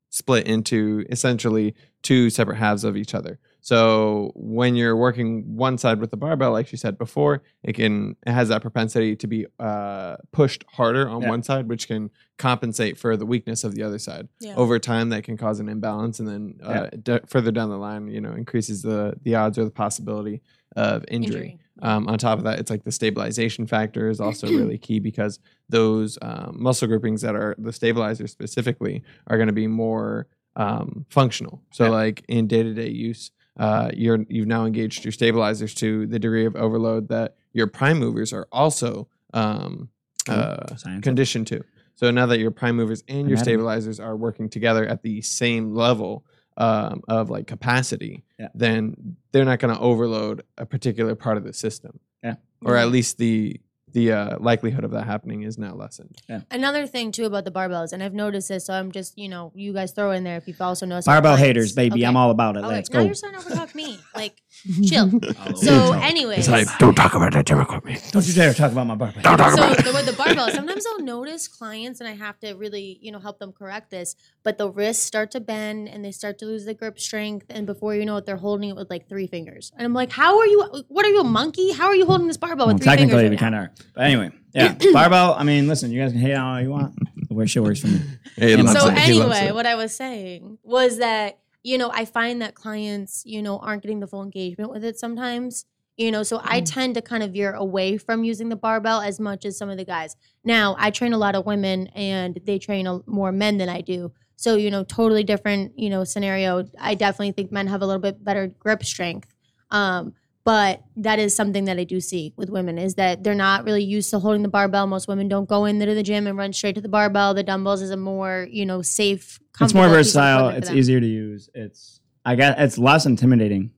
split 0.09 0.47
into 0.47 1.05
essentially 1.11 1.75
two 2.01 2.31
separate 2.31 2.55
halves 2.57 2.83
of 2.83 2.97
each 2.97 3.13
other 3.13 3.37
so 3.69 4.31
when 4.35 4.75
you're 4.75 4.95
working 4.95 5.55
one 5.55 5.75
side 5.79 5.99
with 5.99 6.11
the 6.11 6.17
barbell 6.17 6.51
like 6.51 6.67
she 6.67 6.77
said 6.77 6.99
before 6.99 7.41
it 7.63 7.73
can 7.73 8.15
it 8.27 8.31
has 8.31 8.49
that 8.49 8.61
propensity 8.61 9.15
to 9.15 9.25
be 9.25 9.45
uh 9.59 10.15
pushed 10.31 10.63
harder 10.71 11.09
on 11.09 11.23
Yeah. 11.23 11.29
one 11.29 11.41
side 11.41 11.67
which 11.67 11.87
can 11.87 12.11
compensate 12.37 12.95
for 12.95 13.17
the 13.17 13.25
weakness 13.25 13.63
of 13.63 13.73
the 13.73 13.81
other 13.81 13.97
side 13.97 14.27
Yeah. 14.39 14.55
over 14.55 14.77
time 14.77 15.09
that 15.09 15.23
can 15.23 15.35
cause 15.35 15.59
an 15.59 15.67
imbalance 15.67 16.19
and 16.19 16.27
then 16.27 16.59
uh, 16.61 16.89
d- 17.01 17.19
further 17.25 17.51
down 17.51 17.69
the 17.71 17.77
line 17.77 18.07
you 18.07 18.21
know 18.21 18.33
increases 18.33 18.83
the 18.83 19.15
the 19.23 19.33
odds 19.33 19.57
or 19.57 19.63
the 19.65 19.71
possibility 19.71 20.41
of 20.75 21.03
injury, 21.07 21.57
Um, 21.81 22.07
on 22.07 22.17
top 22.17 22.37
of 22.37 22.43
that 22.43 22.59
it's 22.59 22.69
like 22.69 22.83
the 22.83 22.91
stabilization 22.91 23.65
factor 23.65 24.09
is 24.09 24.19
also 24.19 24.45
really 24.59 24.77
key 24.77 24.99
because 24.99 25.39
those 25.69 26.19
um, 26.21 26.57
muscle 26.67 26.87
groupings 26.87 27.21
that 27.21 27.33
are 27.35 27.55
the 27.57 27.73
stabilizers 27.73 28.31
specifically 28.31 29.01
are 29.27 29.37
going 29.37 29.47
to 29.47 29.53
be 29.53 29.67
more 29.67 30.27
um, 30.55 31.05
functional 31.09 31.63
so 31.71 31.85
Yeah. 31.85 31.89
like 31.91 32.23
in 32.27 32.45
day-to-day 32.47 32.89
use 32.89 33.31
uh, 33.57 33.89
you're 33.93 34.19
you've 34.29 34.47
now 34.47 34.65
engaged 34.65 35.05
your 35.05 35.11
stabilizers 35.11 35.73
to 35.75 36.07
the 36.07 36.19
degree 36.19 36.45
of 36.45 36.55
overload 36.55 37.07
that 37.09 37.35
your 37.53 37.67
prime 37.67 37.97
movers 37.99 38.33
are 38.33 38.47
also 38.51 39.07
um, 39.33 39.89
uh, 40.27 40.57
conditioned 41.01 41.47
to. 41.47 41.63
So 41.95 42.11
now 42.11 42.25
that 42.25 42.39
your 42.39 42.51
prime 42.51 42.75
movers 42.75 43.03
and 43.07 43.29
your 43.29 43.37
stabilizers 43.37 43.99
are 43.99 44.15
working 44.17 44.49
together 44.49 44.85
at 44.85 45.01
the 45.01 45.21
same 45.21 45.73
level 45.73 46.25
um, 46.57 47.01
of 47.07 47.29
like 47.29 47.47
capacity, 47.47 48.23
Yeah. 48.39 48.49
then 48.53 49.15
they're 49.31 49.45
not 49.45 49.59
going 49.59 49.73
to 49.73 49.79
overload 49.79 50.43
a 50.57 50.65
particular 50.65 51.15
part 51.15 51.37
of 51.37 51.43
the 51.45 51.53
system. 51.53 51.99
Yeah. 52.23 52.35
Or 52.63 52.75
at 52.75 52.89
least 52.89 53.17
the 53.17 53.59
the 53.95 54.11
uh, 54.11 54.37
likelihood 54.39 54.83
of 54.83 54.91
that 54.91 55.05
happening 55.05 55.43
is 55.43 55.57
now 55.57 55.73
lessened. 55.73 56.21
Another 56.51 56.85
thing 56.85 57.13
too 57.13 57.23
about 57.23 57.45
the 57.45 57.51
barbells, 57.51 57.93
and 57.93 58.03
I've 58.03 58.13
noticed 58.13 58.49
this, 58.49 58.65
so 58.65 58.73
I'm 58.73 58.91
just 58.91 59.17
you 59.17 59.29
know 59.29 59.53
you 59.55 59.71
guys 59.71 59.93
throw 59.93 60.11
in 60.11 60.25
there 60.25 60.35
if 60.35 60.49
you've 60.49 60.59
also 60.59 60.85
noticed. 60.85 61.05
Barbell 61.05 61.31
clients. 61.35 61.47
haters, 61.47 61.73
baby. 61.73 62.01
Okay. 62.01 62.05
I'm 62.05 62.17
all 62.17 62.29
about 62.29 62.57
it. 62.57 62.65
Okay, 62.65 62.67
Let's 62.67 62.89
now 62.91 62.99
go. 62.99 63.05
you're 63.05 63.15
starting 63.15 63.39
to 63.39 63.45
overtalk 63.47 63.73
me. 63.73 63.97
Like, 64.13 64.41
chill. 64.87 65.11
All 65.39 65.55
So, 65.55 65.87
over. 65.93 65.97
anyways, 65.97 66.47
don't 66.79 66.95
talk 66.95 67.13
about 67.15 67.33
that 67.33 67.45
gym 67.45 67.59
equipment. 67.59 68.01
don't 68.11 68.25
you 68.27 68.33
dare 68.33 68.53
talk 68.53 68.71
about 68.71 68.87
my 68.87 68.95
barbell. 68.95 69.21
so 69.23 69.73
the, 69.83 69.91
with 69.93 70.05
the 70.05 70.13
barbell, 70.17 70.49
sometimes 70.49 70.85
I'll 70.85 71.01
notice 71.03 71.47
clients, 71.47 71.99
and 71.99 72.09
I 72.09 72.13
have 72.15 72.39
to 72.39 72.53
really, 72.53 72.97
you 73.01 73.11
know, 73.11 73.19
help 73.19 73.39
them 73.39 73.51
correct 73.53 73.91
this. 73.91 74.15
But 74.43 74.57
the 74.57 74.69
wrists 74.69 75.03
start 75.03 75.31
to 75.31 75.39
bend, 75.39 75.87
and 75.89 76.03
they 76.03 76.11
start 76.11 76.39
to 76.39 76.45
lose 76.45 76.65
the 76.65 76.73
grip 76.73 76.99
strength, 76.99 77.45
and 77.49 77.65
before 77.65 77.95
you 77.95 78.05
know 78.05 78.17
it, 78.17 78.25
they're 78.25 78.37
holding 78.37 78.69
it 78.69 78.75
with 78.75 78.89
like 78.89 79.07
three 79.09 79.27
fingers. 79.27 79.71
And 79.77 79.85
I'm 79.85 79.93
like, 79.93 80.11
how 80.11 80.39
are 80.39 80.47
you? 80.47 80.63
What 80.87 81.05
are 81.05 81.09
you, 81.09 81.21
a 81.21 81.23
monkey? 81.23 81.71
How 81.71 81.87
are 81.87 81.95
you 81.95 82.05
holding 82.05 82.27
this 82.27 82.37
barbell 82.37 82.67
Well, 82.67 82.75
with 82.75 82.83
three 82.83 82.89
technically, 82.91 83.23
fingers? 83.23 83.29
we 83.29 83.35
right 83.35 83.39
kind 83.39 83.55
of 83.55 83.61
are. 83.61 83.71
But 83.93 84.03
anyway, 84.05 84.31
yeah, 84.53 84.75
barbell. 84.93 85.33
I 85.35 85.43
mean, 85.43 85.67
listen, 85.67 85.91
you 85.91 86.01
guys 86.01 86.11
can 86.11 86.21
hate 86.21 86.33
on 86.33 86.55
all 86.55 86.61
you 86.61 86.69
want. 86.71 86.95
The 87.27 87.33
way 87.33 87.45
shit 87.47 87.63
works 87.63 87.81
for 87.81 87.87
me. 87.87 88.01
Hey, 88.35 88.55
he 88.55 88.57
So 88.57 88.63
loves 88.63 88.81
So. 88.81 88.89
He 88.91 89.13
loves 89.19 89.35
anyway, 89.35 89.47
it. 89.49 89.55
what 89.55 89.65
I 89.65 89.75
was 89.75 89.95
saying 89.95 90.57
was 90.63 90.97
that 90.99 91.39
you 91.65 91.77
know 91.77 91.91
I 91.93 92.05
find 92.05 92.41
that 92.41 92.55
clients 92.55 93.23
you 93.25 93.41
know 93.41 93.57
aren't 93.59 93.81
getting 93.81 93.99
the 93.99 94.07
full 94.07 94.23
engagement 94.23 94.69
with 94.69 94.83
it 94.83 94.97
sometimes. 94.97 95.65
You 95.97 96.11
know, 96.11 96.23
so 96.23 96.41
I 96.43 96.59
tend 96.59 96.95
to 96.95 97.01
kind 97.01 97.23
of 97.23 97.31
veer 97.31 97.53
away 97.53 97.97
from 97.97 98.25
using 98.25 98.49
the 98.49 98.57
barbell 98.57 98.99
as 98.99 99.17
much 99.17 99.45
as 99.45 99.57
some 99.57 99.69
of 99.69 99.77
the 99.77 99.85
guys. 99.85 100.17
Now, 100.43 100.75
I 100.77 100.91
train 100.91 101.13
a 101.13 101.17
lot 101.17 101.35
of 101.35 101.45
women 101.45 101.87
and 101.95 102.37
they 102.43 102.59
train 102.59 102.85
a, 102.85 102.99
more 103.05 103.31
men 103.31 103.59
than 103.59 103.69
I 103.69 103.79
do. 103.79 104.11
So, 104.35 104.57
you 104.57 104.69
know, 104.69 104.83
totally 104.83 105.23
different, 105.23 105.79
you 105.79 105.89
know, 105.89 106.03
scenario. 106.03 106.65
I 106.77 106.95
definitely 106.95 107.31
think 107.31 107.49
men 107.49 107.67
have 107.67 107.81
a 107.81 107.85
little 107.85 108.01
bit 108.01 108.21
better 108.21 108.47
grip 108.47 108.83
strength. 108.83 109.33
Um, 109.71 110.13
but 110.45 110.83
that 110.95 111.17
is 111.17 111.35
something 111.35 111.65
that 111.65 111.79
I 111.79 111.83
do 111.83 111.99
see 111.99 112.31
with 112.37 112.51
women 112.51 112.77
is 112.77 112.95
that 112.95 113.23
they're 113.23 113.33
not 113.33 113.65
really 113.65 113.83
used 113.83 114.11
to 114.11 114.19
holding 114.19 114.43
the 114.43 114.47
barbell. 114.47 114.85
Most 114.85 115.07
women 115.07 115.27
don't 115.27 115.49
go 115.49 115.65
into 115.65 115.93
the 115.93 116.03
gym 116.03 116.27
and 116.27 116.37
run 116.37 116.53
straight 116.53 116.75
to 116.75 116.81
the 116.81 116.87
barbell. 116.87 117.33
The 117.33 117.41
dumbbells 117.43 117.81
is 117.81 117.89
a 117.89 117.97
more, 117.97 118.47
you 118.49 118.65
know, 118.65 118.83
safe. 118.83 119.39
It's 119.59 119.73
more 119.73 119.85
comfortable 119.85 119.97
piece 119.97 120.15
of 120.15 120.21
versatile. 120.21 120.49
It's 120.49 120.69
easier 120.69 121.01
to 121.01 121.07
use. 121.07 121.49
It's 121.55 121.99
I 122.23 122.35
guess 122.35 122.55
it's 122.59 122.77
less 122.77 123.07
intimidating, 123.07 123.71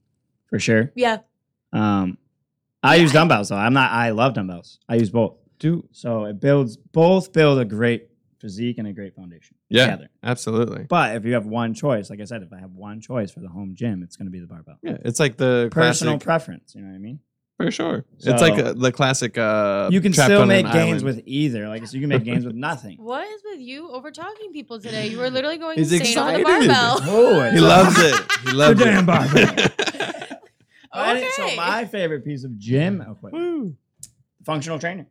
for 0.49 0.59
sure. 0.59 0.91
Yeah. 0.93 1.19
Um, 1.71 2.17
I 2.83 2.95
Yeah, 2.95 3.01
use 3.03 3.13
dumbbells 3.13 3.49
though. 3.49 3.55
I'm 3.55 3.73
not. 3.73 3.91
I 3.91 4.11
love 4.11 4.33
dumbbells. 4.33 4.79
I 4.89 4.95
use 4.95 5.09
both. 5.09 5.37
Do 5.59 5.87
So 5.91 6.25
it 6.25 6.39
builds 6.39 6.77
both 6.77 7.31
build 7.33 7.59
a 7.59 7.65
great 7.65 8.06
physique 8.39 8.77
and 8.77 8.87
a 8.87 8.93
great 8.93 9.15
foundation 9.15 9.55
yeah, 9.69 9.85
together. 9.85 10.09
absolutely. 10.23 10.85
But 10.87 11.15
if 11.15 11.25
you 11.25 11.33
have 11.33 11.45
one 11.45 11.73
choice, 11.73 12.09
like 12.09 12.21
I 12.21 12.25
said, 12.25 12.43
if 12.43 12.53
I 12.53 12.59
have 12.59 12.71
one 12.71 13.01
choice 13.01 13.31
for 13.31 13.39
the 13.39 13.49
home 13.49 13.73
gym, 13.75 14.03
it's 14.03 14.15
going 14.15 14.27
to 14.27 14.31
be 14.31 14.39
the 14.39 14.47
barbell. 14.47 14.77
Yeah, 14.83 14.97
it's 15.05 15.19
like 15.19 15.37
the 15.37 15.69
Personal 15.71 16.13
classic, 16.13 16.25
preference. 16.25 16.75
You 16.75 16.81
know 16.81 16.89
what 16.89 16.95
I 16.95 16.99
mean? 16.99 17.19
for 17.57 17.71
sure. 17.71 18.05
So- 18.19 18.31
it's 18.31 18.41
like 18.41 18.53
uh, 18.63 18.73
the 18.73 18.91
classic. 18.91 19.35
Uh, 19.35 19.89
you 19.91 19.99
can 19.99 20.13
still 20.13 20.45
make 20.45 20.65
gains 20.67 21.01
island. 21.01 21.03
with 21.03 21.21
either. 21.25 21.67
Like 21.67 21.87
so, 21.87 21.95
you 21.95 22.01
can 22.01 22.09
make 22.09 22.23
gains 22.23 22.45
with 22.45 22.53
nothing. 22.55 22.97
What 23.01 23.27
is 23.27 23.41
with 23.43 23.59
you 23.59 23.89
over 23.89 24.11
talking 24.11 24.53
people 24.53 24.79
today? 24.79 25.07
You 25.07 25.17
were 25.17 25.31
literally 25.31 25.57
going 25.57 25.77
He's 25.79 25.91
insane 25.91 26.17
over 26.19 26.31
the 26.33 26.39
excited. 26.41 26.67
barbell. 26.69 26.99
Oh, 27.05 27.49
He 27.49 27.59
loves 27.59 27.95
it. 27.97 28.31
He 28.43 28.51
loves 28.51 28.77
The 28.77 28.85
damn 28.85 29.03
it. 29.03 29.05
barbell. 29.07 30.37
okay. 30.95 31.29
So 31.35 31.55
my 31.55 31.85
favorite 31.85 32.23
piece 32.23 32.43
of 32.43 32.57
gym 32.59 33.01
equipment, 33.01 33.75
functional 34.45 34.77
trainer. 34.79 35.07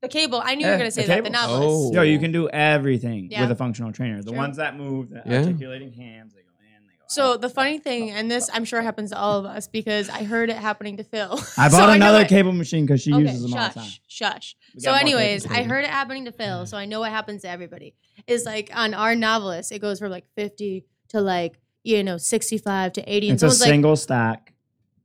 The 0.00 0.08
cable. 0.08 0.40
I 0.44 0.54
knew 0.54 0.60
you 0.60 0.66
Yeah, 0.66 0.72
were 0.72 0.78
going 0.78 0.90
to 0.90 0.94
the 0.96 1.02
say 1.02 1.06
that. 1.08 1.16
The 1.24 1.30
cable. 1.30 1.32
Nautilus. 1.32 1.90
Oh. 1.90 1.92
Yo, 1.92 2.02
you 2.02 2.18
can 2.20 2.30
do 2.30 2.48
everything 2.50 3.28
Yeah. 3.30 3.40
with 3.42 3.50
a 3.50 3.56
functional 3.56 3.92
trainer. 3.92 4.22
The 4.22 4.30
True. 4.30 4.38
ones 4.38 4.56
that 4.58 4.76
move, 4.76 5.10
the 5.10 5.22
Yeah. 5.26 5.38
articulating 5.38 5.92
hands, 5.92 6.34
they 6.34 6.42
go 6.42 6.48
in, 6.60 6.86
they 6.86 6.92
go 6.94 7.04
So 7.08 7.32
out. 7.32 7.40
the 7.40 7.48
funny 7.48 7.78
thing, 7.80 8.10
and 8.12 8.30
this 8.30 8.48
I'm 8.54 8.64
sure 8.64 8.80
happens 8.80 9.10
to 9.10 9.18
all 9.18 9.38
of 9.40 9.44
us 9.44 9.66
because 9.66 10.08
I 10.08 10.22
heard 10.22 10.50
it 10.50 10.56
happening 10.56 10.98
to 10.98 11.04
Phil. 11.04 11.32
I 11.58 11.68
So 11.68 11.78
bought 11.78 11.86
know 11.88 11.92
another 11.94 12.20
it- 12.20 12.28
cable 12.28 12.52
machine 12.52 12.86
because 12.86 13.02
she 13.02 13.12
Okay, 13.12 13.22
uses 13.22 13.42
them 13.42 13.54
all 13.54 13.68
the 13.68 13.74
time. 13.74 13.84
shush, 13.84 14.00
shush. 14.06 14.56
We 14.74 14.80
So, 14.82 14.90
got 14.90 14.92
more 14.92 15.00
anyways, 15.00 15.42
cables. 15.42 15.58
I 15.58 15.62
heard 15.64 15.84
it 15.84 15.90
happening 15.90 16.24
to 16.26 16.32
Phil, 16.32 16.66
so 16.66 16.76
I 16.76 16.84
know 16.84 17.00
what 17.00 17.10
happens 17.10 17.42
to 17.42 17.48
everybody. 17.50 17.94
Is 18.28 18.44
like 18.44 18.70
on 18.74 18.94
our 18.94 19.16
Nautilus, 19.16 19.72
it 19.72 19.80
goes 19.80 19.98
from 19.98 20.10
like 20.12 20.26
50 20.36 20.84
to 21.08 21.20
like 21.20 21.58
you 21.82 22.04
know 22.04 22.18
65 22.18 22.92
to 22.92 23.02
80, 23.02 23.30
and 23.30 23.34
It's 23.34 23.42
a 23.42 23.46
someone's 23.46 23.60
like, 23.62 23.68
single 23.68 23.96
stack. 23.96 24.52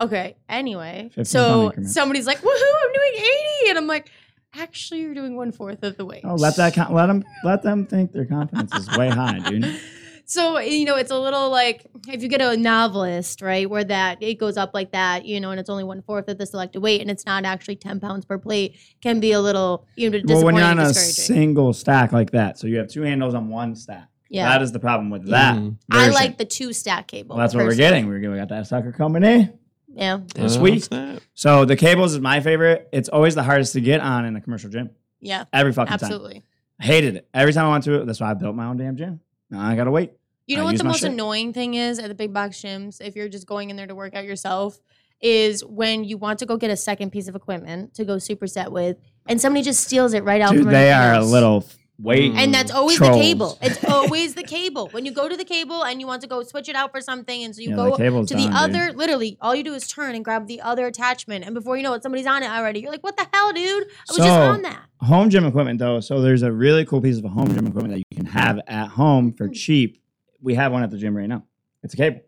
okay, 0.01 0.35
anyway. 0.49 1.09
15 1.15 1.15
pound 1.15 1.27
So 1.27 1.63
increments. 1.67 1.93
somebody's 1.93 2.27
like, 2.27 2.39
woohoo, 2.39 2.73
I'm 2.83 2.93
doing 2.93 3.13
80, 3.15 3.69
and 3.69 3.77
I'm 3.79 3.87
like, 3.87 4.11
actually, 4.55 5.01
you're 5.01 5.13
doing 5.13 5.35
one 5.35 5.51
fourth 5.51 5.83
of 5.83 5.97
the 5.97 6.05
weight. 6.05 6.21
Oh, 6.23 6.35
let 6.35 6.55
that 6.57 6.73
con- 6.73 6.93
let 6.93 7.07
them 7.07 7.23
let 7.43 7.63
them 7.63 7.85
think 7.85 8.11
their 8.11 8.25
confidence 8.25 8.73
is 8.75 8.95
way 8.97 9.09
high, 9.09 9.39
dude. 9.39 9.79
So 10.25 10.57
you 10.57 10.85
know, 10.85 10.95
it's 10.95 11.11
a 11.11 11.19
little 11.19 11.49
like 11.49 11.85
if 12.07 12.23
you 12.23 12.29
get 12.29 12.41
a 12.41 12.55
Nautilus, 12.55 13.41
right, 13.41 13.69
where 13.69 13.83
that 13.83 14.23
it 14.23 14.35
goes 14.35 14.55
up 14.55 14.71
like 14.73 14.93
that, 14.93 15.25
you 15.25 15.41
know, 15.41 15.51
and 15.51 15.59
it's 15.59 15.69
only 15.69 15.83
one 15.83 16.01
fourth 16.01 16.29
of 16.29 16.37
the 16.37 16.45
selected 16.45 16.79
weight, 16.79 17.01
and 17.01 17.11
it's 17.11 17.25
not 17.25 17.43
actually 17.43 17.75
ten 17.75 17.99
pounds 17.99 18.23
per 18.23 18.37
plate, 18.37 18.77
can 19.01 19.19
be 19.19 19.33
a 19.33 19.41
little 19.41 19.85
you 19.97 20.09
know 20.09 20.15
Well, 20.19 20.21
disappointing, 20.27 20.45
when 20.45 20.55
you're 20.55 20.65
on 20.65 20.79
a 20.79 20.93
single 20.93 21.73
stack 21.73 22.13
like 22.13 22.31
that, 22.31 22.57
so 22.57 22.67
you 22.67 22.77
have 22.77 22.87
two 22.87 23.01
handles 23.01 23.33
on 23.33 23.49
one 23.49 23.75
stack. 23.75 24.07
yeah, 24.29 24.47
That 24.47 24.61
is 24.61 24.71
the 24.71 24.79
problem 24.79 25.09
with 25.09 25.27
that. 25.29 25.57
Mhm. 25.57 25.77
I 25.91 26.07
like 26.09 26.37
the 26.37 26.45
two 26.45 26.71
stack 26.71 27.07
cable. 27.09 27.35
Well, 27.35 27.43
that's 27.43 27.53
what 27.53 27.65
we're 27.65 27.75
getting. 27.75 28.07
We're 28.07 28.31
we 28.31 28.37
got 28.37 28.47
that 28.49 28.65
sucker 28.67 28.93
coming 28.93 29.23
in. 29.25 29.53
Yeah, 29.93 30.19
Oh, 30.37 30.45
uh, 30.45 30.49
Sweet. 30.49 30.89
So 31.35 31.65
the 31.65 31.75
cables 31.75 32.13
is 32.13 32.19
my 32.19 32.39
favorite. 32.39 32.89
It's 32.91 33.09
always 33.09 33.35
the 33.35 33.43
hardest 33.43 33.73
to 33.73 33.81
get 33.81 34.01
on 34.01 34.25
in 34.25 34.35
a 34.35 34.41
commercial 34.41 34.69
gym. 34.69 34.89
yeah, 35.19 35.45
Every 35.53 35.71
fucking 35.71 35.87
time. 35.89 35.93
absolutely. 36.01 36.43
I 36.79 36.85
hated 36.85 37.15
it. 37.17 37.29
Every 37.33 37.53
time 37.53 37.67
I 37.67 37.71
went 37.71 37.83
to 37.85 38.01
it, 38.01 38.05
that's 38.07 38.19
why 38.19 38.31
I 38.31 38.33
built 38.33 38.55
my 38.55 38.65
own 38.65 38.77
damn 38.77 38.97
gym. 38.97 39.19
Now 39.51 39.61
I 39.61 39.75
gotta 39.75 39.91
wait. 39.91 40.11
You 40.47 40.57
know 40.57 40.63
I 40.63 40.65
what 40.65 40.71
use 40.71 40.79
the 40.79 40.83
my 40.85 40.89
most 40.91 41.01
shit. 41.01 41.11
annoying 41.11 41.53
thing 41.53 41.75
is 41.75 41.99
at 41.99 42.07
the 42.09 42.15
big 42.15 42.33
box 42.33 42.61
gyms, 42.61 42.99
if 42.99 43.15
you're 43.15 43.29
just 43.29 43.45
going 43.47 43.69
in 43.69 43.75
there 43.77 43.87
to 43.87 43.95
work 43.95 44.13
out 44.15 44.25
yourself, 44.25 44.79
is 45.21 45.63
when 45.63 46.03
you 46.03 46.17
want 46.17 46.39
to 46.39 46.45
go 46.45 46.57
get 46.57 46.69
a 46.71 46.75
second 46.75 47.11
piece 47.11 47.27
of 47.29 47.35
equipment 47.35 47.93
to 47.93 48.03
go 48.03 48.15
superset 48.17 48.69
with, 48.71 48.97
and 49.27 49.39
somebody 49.39 49.63
just 49.63 49.81
steals 49.85 50.13
it 50.13 50.23
right 50.25 50.41
out 50.41 50.51
Dude, 50.51 50.63
from 50.63 50.73
they 50.73 50.91
underneath 50.91 51.11
are 51.11 51.13
a 51.13 51.23
else. 51.23 51.31
little 51.31 51.65
weight. 51.99 52.33
And 52.35 52.53
that's 52.53 52.71
always 52.71 52.97
Trolls. 52.97 53.15
the 53.15 53.21
cable. 53.21 53.57
It's 53.61 53.83
always 53.89 54.35
the 54.35 54.43
cable. 54.43 54.89
When 54.91 55.05
you 55.05 55.11
go 55.11 55.29
to 55.29 55.37
the 55.37 55.45
cable 55.45 55.83
and 55.83 55.99
you 56.01 56.07
want 56.07 56.21
to 56.23 56.27
go 56.27 56.43
switch 56.43 56.67
it 56.69 56.75
out 56.75 56.91
for 56.91 57.01
something, 57.01 57.43
and 57.43 57.55
so 57.55 57.61
you 57.61 57.69
Yeah, 57.69 57.75
go 57.75 57.91
the 57.91 57.97
cable's 57.97 58.29
to 58.29 58.35
the 58.35 58.43
done, 58.43 58.69
dude. 58.71 58.79
other, 58.81 58.93
literally, 58.93 59.37
all 59.41 59.55
you 59.55 59.63
do 59.63 59.73
is 59.73 59.87
turn 59.87 60.15
and 60.15 60.23
grab 60.25 60.47
the 60.47 60.61
other 60.61 60.87
attachment, 60.87 61.45
and 61.45 61.53
before 61.53 61.77
you 61.77 61.83
know 61.83 61.93
it, 61.93 62.03
somebody's 62.03 62.27
on 62.27 62.43
it 62.43 62.49
already. 62.49 62.79
You're 62.81 62.91
like, 62.91 63.03
"What 63.03 63.17
the 63.17 63.27
hell, 63.33 63.53
dude? 63.53 63.83
I 63.83 63.87
was 64.09 64.17
just 64.17 64.29
on 64.29 64.61
that." 64.63 64.83
home 65.01 65.29
gym 65.29 65.45
equipment 65.45 65.79
though. 65.79 65.99
So 65.99 66.21
there's 66.21 66.43
a 66.43 66.51
really 66.51 66.85
cool 66.85 67.01
piece 67.01 67.17
of 67.17 67.25
home 67.25 67.47
gym 67.53 67.67
equipment 67.67 67.89
that 67.93 67.99
you 67.99 68.15
can 68.17 68.25
have 68.25 68.59
at 68.67 68.87
home 68.87 69.33
for 69.33 69.47
Hmm. 69.47 69.53
cheap. 69.53 70.01
We 70.41 70.55
have 70.55 70.71
one 70.71 70.81
at 70.83 70.91
the 70.91 70.97
gym 70.97 71.15
right 71.15 71.27
now. 71.27 71.43
It's 71.83 71.93
a 71.93 71.97
cable. 71.97 72.21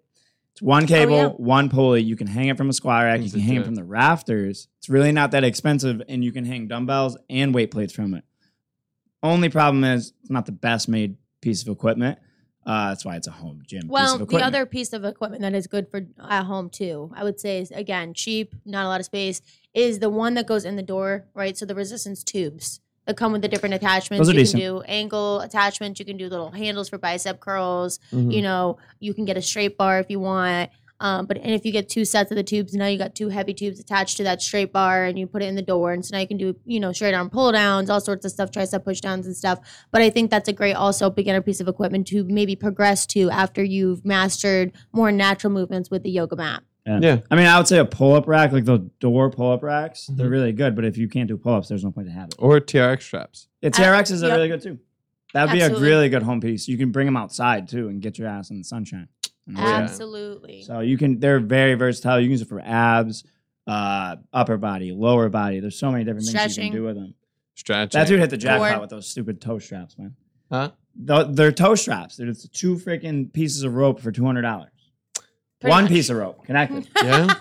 It's 0.51 0.62
one 0.62 0.86
cable, 0.88 1.15
yeah. 1.17 1.28
one 1.30 1.69
pulley. 1.69 2.01
You 2.01 2.15
can 2.15 2.28
hang 2.28 2.47
it 2.47 2.58
from 2.58 2.69
a 2.69 2.73
squat 2.73 3.04
rack. 3.04 3.21
You 3.21 3.30
can 3.30 3.39
a 3.41 3.43
hang 3.43 3.56
it 3.58 3.65
from 3.65 3.75
the 3.75 3.84
rafters. 3.84 4.69
It's 4.78 4.88
really 4.89 5.12
not 5.12 5.32
that 5.32 5.43
expensive, 5.43 6.01
and 6.08 6.23
you 6.23 6.32
can 6.32 6.45
hang 6.45 6.67
dumbbells 6.67 7.17
and 7.30 7.54
weight 7.54 7.71
plates 7.71 7.91
from 7.93 8.13
it. 8.13 8.23
Only 9.26 9.50
problem 9.50 9.84
is 9.84 10.14
it's 10.22 10.30
not 10.30 10.46
the 10.46 10.52
best 10.52 10.88
made 10.88 11.18
piece 11.42 11.62
of 11.62 11.68
equipment. 11.70 12.20
Uh, 12.66 12.90
that's 12.90 13.06
why 13.06 13.16
it's 13.16 13.28
a 13.28 13.32
home 13.32 13.62
gym. 13.66 13.84
piece 13.84 13.92
Well, 13.92 14.22
of 14.22 14.28
the 14.28 14.42
other 14.42 14.66
piece 14.66 14.92
of 14.92 15.06
equipment 15.06 15.42
that 15.44 15.54
is 15.54 15.68
good 15.68 15.90
for 15.90 16.02
at 16.28 16.44
home 16.44 16.70
too, 16.70 17.12
I 17.16 17.24
would 17.24 17.40
say 17.40 17.60
is 17.60 17.72
again 17.72 18.14
cheap, 18.14 18.56
not 18.66 18.86
a 18.86 18.88
lot 18.88 19.00
of 19.00 19.06
space, 19.06 19.42
is 19.74 20.00
the 20.00 20.10
one 20.10 20.34
that 20.34 20.48
goes 20.48 20.66
in 20.66 20.76
the 20.76 20.84
door, 20.84 21.26
right? 21.36 21.56
So 21.56 21.66
the 21.66 21.76
resistance 21.76 22.24
tubes 22.24 22.80
that 23.06 23.18
come 23.18 23.32
with 23.32 23.44
the 23.44 23.48
different 23.48 23.76
attachments. 23.76 24.20
Those 24.20 24.30
are 24.30 24.38
you 24.38 24.40
decent. 24.40 24.64
can 24.64 24.72
do 24.72 24.82
ankle 24.88 25.42
attachments. 25.42 26.00
You 26.00 26.08
can 26.08 26.18
do 26.18 26.28
little 26.28 26.50
handles 26.50 26.90
for 26.90 26.98
bicep 26.98 27.40
curls. 27.40 28.00
Mhm. 28.12 28.34
You 28.34 28.42
know, 28.42 28.78
you 29.00 29.14
can 29.14 29.26
get 29.26 29.38
a 29.38 29.42
straight 29.44 29.78
bar 29.78 30.00
if 30.00 30.10
you 30.10 30.20
want. 30.20 30.72
Um, 31.00 31.26
but 31.26 31.38
and 31.38 31.52
if 31.52 31.66
you 31.66 31.72
get 31.72 31.90
two 31.90 32.06
sets 32.06 32.32
of 32.32 32.38
the 32.38 32.44
tubes, 32.44 32.74
now 32.74 32.88
you 32.88 32.98
got 32.98 33.16
two 33.16 33.30
heavy 33.30 33.54
tubes 33.54 33.80
attached 33.80 34.18
to 34.18 34.24
that 34.24 34.42
straight 34.42 34.72
bar, 34.72 35.04
and 35.06 35.20
you 35.20 35.28
put 35.28 35.42
it 35.44 35.48
in 35.48 35.56
the 35.56 35.62
door, 35.62 35.92
and 35.92 36.06
so 36.06 36.16
now 36.16 36.22
you 36.22 36.28
can 36.28 36.38
do 36.38 36.56
you 36.66 36.80
know 36.80 36.92
straight 36.94 37.14
arm 37.14 37.30
pull 37.30 37.52
downs, 37.52 37.90
all 37.90 38.00
sorts 38.00 38.26
of 38.26 38.32
stuff, 38.32 38.52
tricep 38.52 38.84
push 38.86 39.02
downs 39.02 39.26
and 39.26 39.36
stuff. 39.36 39.60
But 39.92 40.02
I 40.02 40.10
think 40.10 40.32
that's 40.32 40.48
a 40.48 40.54
great 40.54 40.74
also 40.74 41.10
beginner 41.10 41.42
piece 41.42 41.60
of 41.60 41.68
equipment 41.68 42.08
to 42.08 42.24
maybe 42.24 42.56
progress 42.56 43.06
to 43.08 43.30
after 43.30 43.64
you've 43.64 44.06
mastered 44.06 44.72
more 44.94 45.12
natural 45.12 45.52
movements 45.52 45.92
with 45.92 46.04
the 46.04 46.12
yoga 46.12 46.36
mat. 46.36 46.64
Yeah. 46.86 47.22
I 47.32 47.36
mean, 47.36 47.48
I 47.48 47.58
would 47.58 47.68
say 47.68 47.80
a 47.80 47.86
pull 47.86 48.14
up 48.14 48.28
rack, 48.28 48.52
like 48.52 48.66
the 48.66 48.78
door 49.00 49.32
pull 49.32 49.52
up 49.52 49.64
racks, 49.64 50.06
they're 50.06 50.28
Mhm. 50.28 50.32
really 50.32 50.52
good. 50.52 50.76
But 50.76 50.86
if 50.86 50.98
you 50.98 51.08
can't 51.08 51.28
do 51.28 51.36
pull 51.36 51.56
ups, 51.56 51.68
there's 51.68 51.84
no 51.84 51.90
point 51.92 52.08
to 52.08 52.14
have 52.14 52.28
it. 52.28 52.36
Or 52.38 52.60
TRX 52.60 53.02
straps. 53.06 53.48
The 53.62 53.72
TRX 53.72 54.12
is 54.12 54.22
yep. 54.22 54.32
really 54.34 54.48
good 54.50 54.62
too. 54.62 54.78
That'd 55.34 55.52
be 55.52 55.62
a 55.62 55.78
really 55.78 56.08
good 56.10 56.24
home 56.24 56.40
piece. 56.40 56.68
You 56.68 56.78
can 56.78 56.92
bring 56.92 57.08
them 57.08 57.18
outside 57.18 57.68
too 57.68 57.90
and 57.90 58.02
get 58.02 58.18
your 58.18 58.28
ass 58.28 58.52
in 58.52 58.60
the 58.60 58.64
sunshine. 58.64 59.08
And 59.48 59.58
yeah. 59.58 59.64
Absolutely. 59.66 60.64
So 60.64 60.80
you 60.80 60.98
can, 60.98 61.20
they're 61.20 61.40
very 61.40 61.76
versatile. 61.76 62.20
You 62.20 62.26
can 62.26 62.32
use 62.32 62.42
it 62.42 62.50
for 62.50 62.60
abs, 62.62 63.24
uh, 63.68 64.16
upper 64.34 64.58
body, 64.58 64.92
lower 64.92 65.30
body. 65.30 65.60
There's 65.60 65.78
so 65.78 65.92
many 65.92 66.04
different 66.04 66.26
things 66.26 66.34
you 66.34 66.40
Stretching. 66.40 66.72
can 66.72 66.82
do 66.82 66.86
with 66.86 66.96
them. 66.96 67.14
Stretching. 67.56 68.00
That 68.00 68.08
dude 68.08 68.20
hit 68.20 68.30
the 68.32 68.38
jackpot 68.38 68.72
Core. 68.74 68.82
with 68.82 68.90
those 68.90 69.08
stupid 69.08 69.40
toe 69.42 69.60
straps, 69.60 69.98
man. 69.98 70.16
Huh? 70.52 70.72
Th- 71.08 71.28
They're 71.30 71.52
toe 71.52 71.76
straps. 71.76 72.18
They're 72.18 72.28
just 72.28 72.54
two 72.54 72.76
freaking 72.76 73.32
pieces 73.32 73.64
of 73.64 73.76
rope 73.76 74.00
for 74.02 74.12
two 74.12 74.26
hundred 74.26 74.42
dollars. 74.44 74.70
Pretty 75.62 75.72
One 75.72 75.84
much. 75.86 75.92
piece 75.92 76.10
of 76.10 76.18
rope 76.18 76.44
connected. 76.46 76.88
Yeah. 77.04 77.34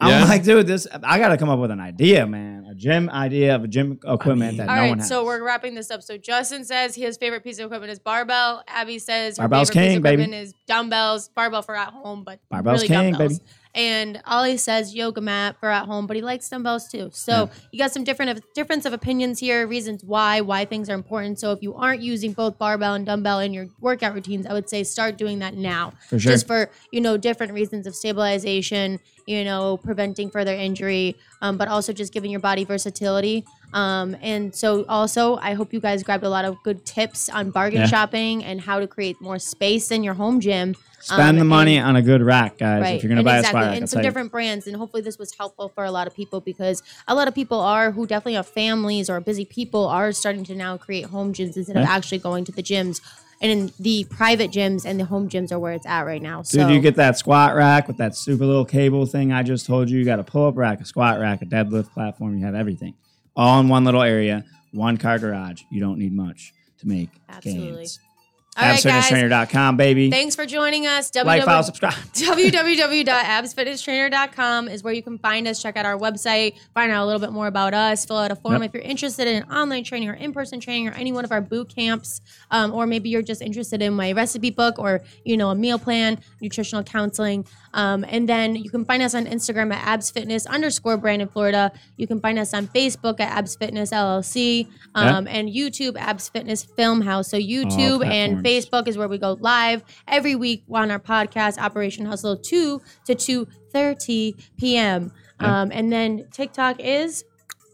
I'm 0.00 0.10
Yeah. 0.10 0.24
like, 0.28 0.44
dude, 0.44 0.66
this. 0.68 0.86
I 1.02 1.18
got 1.18 1.28
to 1.30 1.36
come 1.36 1.48
up 1.48 1.58
with 1.58 1.72
an 1.72 1.80
idea, 1.80 2.24
man. 2.24 2.66
A 2.70 2.74
gym 2.74 3.10
idea 3.10 3.56
of 3.56 3.64
a 3.64 3.68
gym 3.68 3.98
equipment 4.06 4.52
mean- 4.52 4.56
that 4.58 4.68
All 4.68 4.76
no 4.76 4.82
right, 4.82 4.88
one 4.90 4.98
has. 5.00 5.08
so 5.08 5.24
we're 5.24 5.42
wrapping 5.44 5.74
this 5.74 5.90
up. 5.90 6.02
So 6.04 6.16
Justin 6.16 6.64
says 6.64 6.94
his 6.94 7.16
favorite 7.16 7.42
piece 7.42 7.58
of 7.58 7.66
equipment 7.66 7.90
is 7.90 7.98
barbell. 7.98 8.62
Abby 8.68 9.00
says 9.00 9.38
her 9.38 9.48
Barbell's 9.48 9.70
favorite 9.70 9.82
piece 9.82 9.88
king, 9.90 9.96
of 9.96 10.02
baby. 10.30 10.36
is 10.36 10.54
dumbbells. 10.68 11.30
Barbell 11.30 11.62
for 11.62 11.74
at 11.74 11.88
home, 11.92 12.22
but 12.24 12.38
Barbell's 12.48 12.82
really 12.82 12.88
king, 12.88 13.12
dumbbells. 13.12 13.38
baby. 13.40 13.50
And 13.74 14.20
Ollie 14.26 14.56
says 14.56 14.94
yoga 14.94 15.20
mat 15.20 15.56
for 15.60 15.68
at 15.70 15.86
home, 15.86 16.06
but 16.06 16.16
he 16.16 16.22
likes 16.22 16.48
dumbbells 16.48 16.88
too. 16.88 17.10
So 17.12 17.50
you 17.70 17.78
got 17.78 17.92
some 17.92 18.04
different 18.04 18.30
of, 18.32 18.52
difference 18.54 18.84
of 18.84 18.92
opinions 18.92 19.38
here, 19.38 19.66
reasons 19.66 20.02
why 20.04 20.40
why 20.40 20.64
things 20.64 20.88
are 20.90 20.94
important. 20.94 21.38
So 21.38 21.52
if 21.52 21.62
you 21.62 21.74
aren't 21.74 22.02
using 22.02 22.32
both 22.32 22.58
barbell 22.58 22.94
and 22.94 23.06
dumbbell 23.06 23.40
in 23.40 23.52
your 23.52 23.68
workout 23.80 24.14
routines, 24.14 24.46
I 24.46 24.52
would 24.52 24.68
say 24.68 24.84
start 24.84 25.16
doing 25.16 25.38
that 25.40 25.54
now 25.54 25.92
for 26.08 26.18
sure. 26.18 26.32
just 26.32 26.46
for 26.46 26.70
you 26.90 27.00
know 27.00 27.16
different 27.16 27.52
reasons 27.52 27.86
of 27.86 27.94
stabilization 27.94 28.98
you 29.26 29.44
know 29.44 29.76
preventing 29.76 30.30
further 30.30 30.54
injury 30.54 31.16
um, 31.42 31.56
but 31.56 31.68
also 31.68 31.92
just 31.92 32.12
giving 32.12 32.30
your 32.30 32.40
body 32.40 32.64
versatility 32.64 33.44
um, 33.72 34.16
and 34.22 34.54
so 34.54 34.84
also 34.88 35.36
i 35.36 35.54
hope 35.54 35.72
you 35.72 35.80
guys 35.80 36.02
grabbed 36.02 36.24
a 36.24 36.28
lot 36.28 36.44
of 36.44 36.56
good 36.62 36.84
tips 36.84 37.28
on 37.28 37.50
bargain 37.50 37.80
Yeah. 37.80 37.86
shopping 37.86 38.44
and 38.44 38.60
how 38.60 38.80
to 38.80 38.86
create 38.86 39.20
more 39.20 39.38
space 39.38 39.90
in 39.90 40.02
your 40.02 40.14
home 40.14 40.40
gym 40.40 40.74
Spend 41.00 41.30
um, 41.30 41.36
the 41.38 41.44
money 41.44 41.76
and- 41.76 41.86
on 41.86 41.96
a 41.96 42.02
good 42.02 42.22
rack, 42.22 42.58
guys. 42.58 42.82
Right. 42.82 42.96
If 42.96 43.02
you're 43.02 43.08
gonna 43.08 43.22
buy 43.22 43.38
exactly. 43.38 43.62
a 43.62 43.66
rack, 43.66 43.76
and 43.76 43.88
some 43.88 44.02
different 44.02 44.32
brands. 44.32 44.66
And 44.66 44.76
hopefully 44.76 45.02
this 45.02 45.18
was 45.18 45.32
helpful 45.34 45.68
for 45.68 45.84
a 45.84 45.90
lot 45.90 46.06
of 46.06 46.14
people 46.14 46.40
because 46.40 46.82
a 47.06 47.14
lot 47.14 47.28
of 47.28 47.34
people 47.34 47.60
are 47.60 47.92
who 47.92 48.06
definitely 48.06 48.34
have 48.34 48.48
families 48.48 49.08
or 49.08 49.20
busy 49.20 49.44
people 49.44 49.86
are 49.86 50.12
starting 50.12 50.44
to 50.44 50.54
now 50.54 50.76
create 50.76 51.06
home 51.06 51.32
gyms 51.32 51.56
instead 51.56 51.76
of 51.76 51.84
actually 51.84 52.18
going 52.18 52.44
to 52.46 52.52
the 52.52 52.62
gyms. 52.62 53.00
And 53.40 53.52
in 53.52 53.72
the 53.78 54.04
private 54.10 54.50
gyms 54.50 54.84
and 54.84 54.98
the 54.98 55.04
home 55.04 55.28
gyms 55.28 55.52
are 55.52 55.60
where 55.60 55.72
it's 55.72 55.86
at 55.86 56.02
right 56.02 56.20
now. 56.20 56.42
So 56.42 56.58
Dude, 56.58 56.74
you 56.74 56.80
get 56.80 56.96
that 56.96 57.16
squat 57.16 57.54
rack 57.54 57.86
with 57.86 57.98
that 57.98 58.16
super 58.16 58.44
little 58.44 58.64
cable 58.64 59.06
thing 59.06 59.32
I 59.32 59.44
just 59.44 59.64
told 59.64 59.88
you. 59.88 60.00
You 60.00 60.04
got 60.04 60.18
a 60.18 60.24
pull 60.24 60.48
up 60.48 60.56
rack, 60.56 60.80
a 60.80 60.84
squat 60.84 61.20
rack, 61.20 61.40
a 61.42 61.46
deadlift 61.46 61.92
platform. 61.92 62.36
You 62.36 62.44
have 62.44 62.56
everything 62.56 62.94
all 63.38 63.60
in 63.60 63.68
one 63.68 63.84
little 63.84 64.02
area, 64.02 64.44
one 64.72 64.98
car 64.98 65.18
garage. 65.18 65.62
You 65.70 65.80
don't 65.80 65.98
need 65.98 66.12
much 66.12 66.52
to 66.80 66.88
make 66.88 67.08
Absolutely. 67.30 67.86
All 68.58 68.68
right, 68.68 68.82
guys. 68.82 69.04
AbsFitnessTrainer.com, 69.04 69.76
baby. 69.76 70.10
Thanks 70.10 70.34
for 70.34 70.46
joining 70.46 70.86
us. 70.86 71.14
like, 71.14 71.44
follow, 71.44 71.62
subscribe. 71.62 71.94
www.absfitnesstrainer.com 72.12 74.68
is 74.68 74.82
where 74.82 74.92
you 74.92 75.02
can 75.02 75.18
find 75.18 75.46
us. 75.46 75.62
Check 75.62 75.76
out 75.76 75.86
our 75.86 75.98
website, 75.98 76.54
find 76.74 76.90
out 76.90 77.04
a 77.04 77.06
little 77.06 77.20
bit 77.20 77.32
more 77.32 77.46
about 77.46 77.74
us, 77.74 78.04
fill 78.04 78.18
out 78.18 78.30
a 78.30 78.36
form 78.36 78.62
Yep. 78.62 78.70
if 78.70 78.74
you're 78.74 78.82
interested 78.82 79.28
in 79.28 79.42
online 79.44 79.84
training 79.84 80.08
or 80.08 80.14
in-person 80.14 80.60
training 80.60 80.88
or 80.88 80.92
any 80.92 81.12
one 81.12 81.24
of 81.24 81.32
our 81.32 81.40
boot 81.40 81.72
camps, 81.74 82.20
um, 82.50 82.72
or 82.72 82.86
maybe 82.86 83.08
you're 83.08 83.22
just 83.22 83.42
interested 83.42 83.82
in 83.82 83.92
my 83.94 84.12
recipe 84.12 84.50
book 84.50 84.78
or 84.78 85.02
you 85.24 85.36
know 85.36 85.50
a 85.50 85.54
meal 85.54 85.78
plan, 85.78 86.18
nutritional 86.40 86.82
counseling. 86.82 87.46
Um, 87.74 88.04
and 88.08 88.28
then 88.28 88.56
you 88.56 88.70
can 88.70 88.84
find 88.84 89.02
us 89.02 89.14
on 89.14 89.26
Instagram 89.26 89.72
at 89.72 90.00
absfitness 90.00 90.46
underscore 90.46 90.96
Brandon 90.96 91.28
Florida. 91.28 91.70
You 91.96 92.06
can 92.06 92.20
find 92.20 92.38
us 92.38 92.54
on 92.54 92.66
Facebook 92.68 93.20
at 93.20 93.36
Abs 93.36 93.56
Fitness 93.56 93.90
LLC 93.90 94.66
um, 94.94 95.26
and 95.28 95.48
YouTube 95.48 95.96
Abs 95.98 96.28
Fitness 96.30 96.64
Film 96.64 97.02
House. 97.02 97.30
So 97.30 97.38
YouTube 97.38 98.04
and. 98.06 98.42
Facebook 98.48 98.88
is 98.88 98.96
where 98.96 99.08
we 99.08 99.18
go 99.18 99.36
live 99.40 99.84
every 100.06 100.34
week 100.34 100.64
on 100.70 100.90
our 100.90 100.98
podcast 100.98 101.58
Operation 101.58 102.06
Hustle 102.06 102.36
2 102.36 102.80
to 103.06 103.14
2:30 103.14 104.34
p.m. 104.56 105.12
Yeah. 105.40 105.60
Um, 105.60 105.70
and 105.72 105.92
then 105.92 106.26
TikTok 106.32 106.80
is 106.80 107.24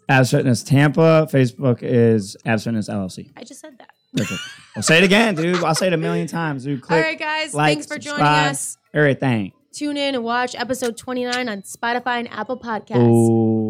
Abs 0.08 0.32
Fitness 0.32 0.62
Tampa. 0.62 1.28
Facebook 1.32 1.78
is 1.82 2.36
Abs 2.44 2.64
Fitness 2.64 2.88
LLC. 2.88 3.30
I 3.36 3.44
just 3.44 3.60
said 3.60 3.78
that. 3.78 3.90
Perfect. 4.16 4.40
I'll 4.76 4.82
say 4.82 4.98
it 4.98 5.04
again, 5.04 5.34
dude. 5.34 5.62
I'll 5.64 5.74
say 5.74 5.86
it 5.88 5.92
a 5.92 5.96
million 5.96 6.26
times, 6.26 6.64
dude. 6.64 6.82
Click 6.82 6.96
All 6.96 7.02
right, 7.02 7.18
guys. 7.18 7.54
like, 7.54 7.74
thanks 7.74 7.86
for 7.86 7.98
joining 7.98 8.18
subscribe. 8.18 8.50
us. 8.50 8.78
everything. 8.92 9.52
Tune 9.72 9.96
in 9.96 10.14
and 10.14 10.22
watch 10.22 10.54
episode 10.54 10.96
29 10.96 11.48
on 11.48 11.62
Spotify 11.62 12.20
and 12.20 12.30
Apple 12.32 12.58
Podcasts. 12.58 12.96
Oh. 12.96 13.63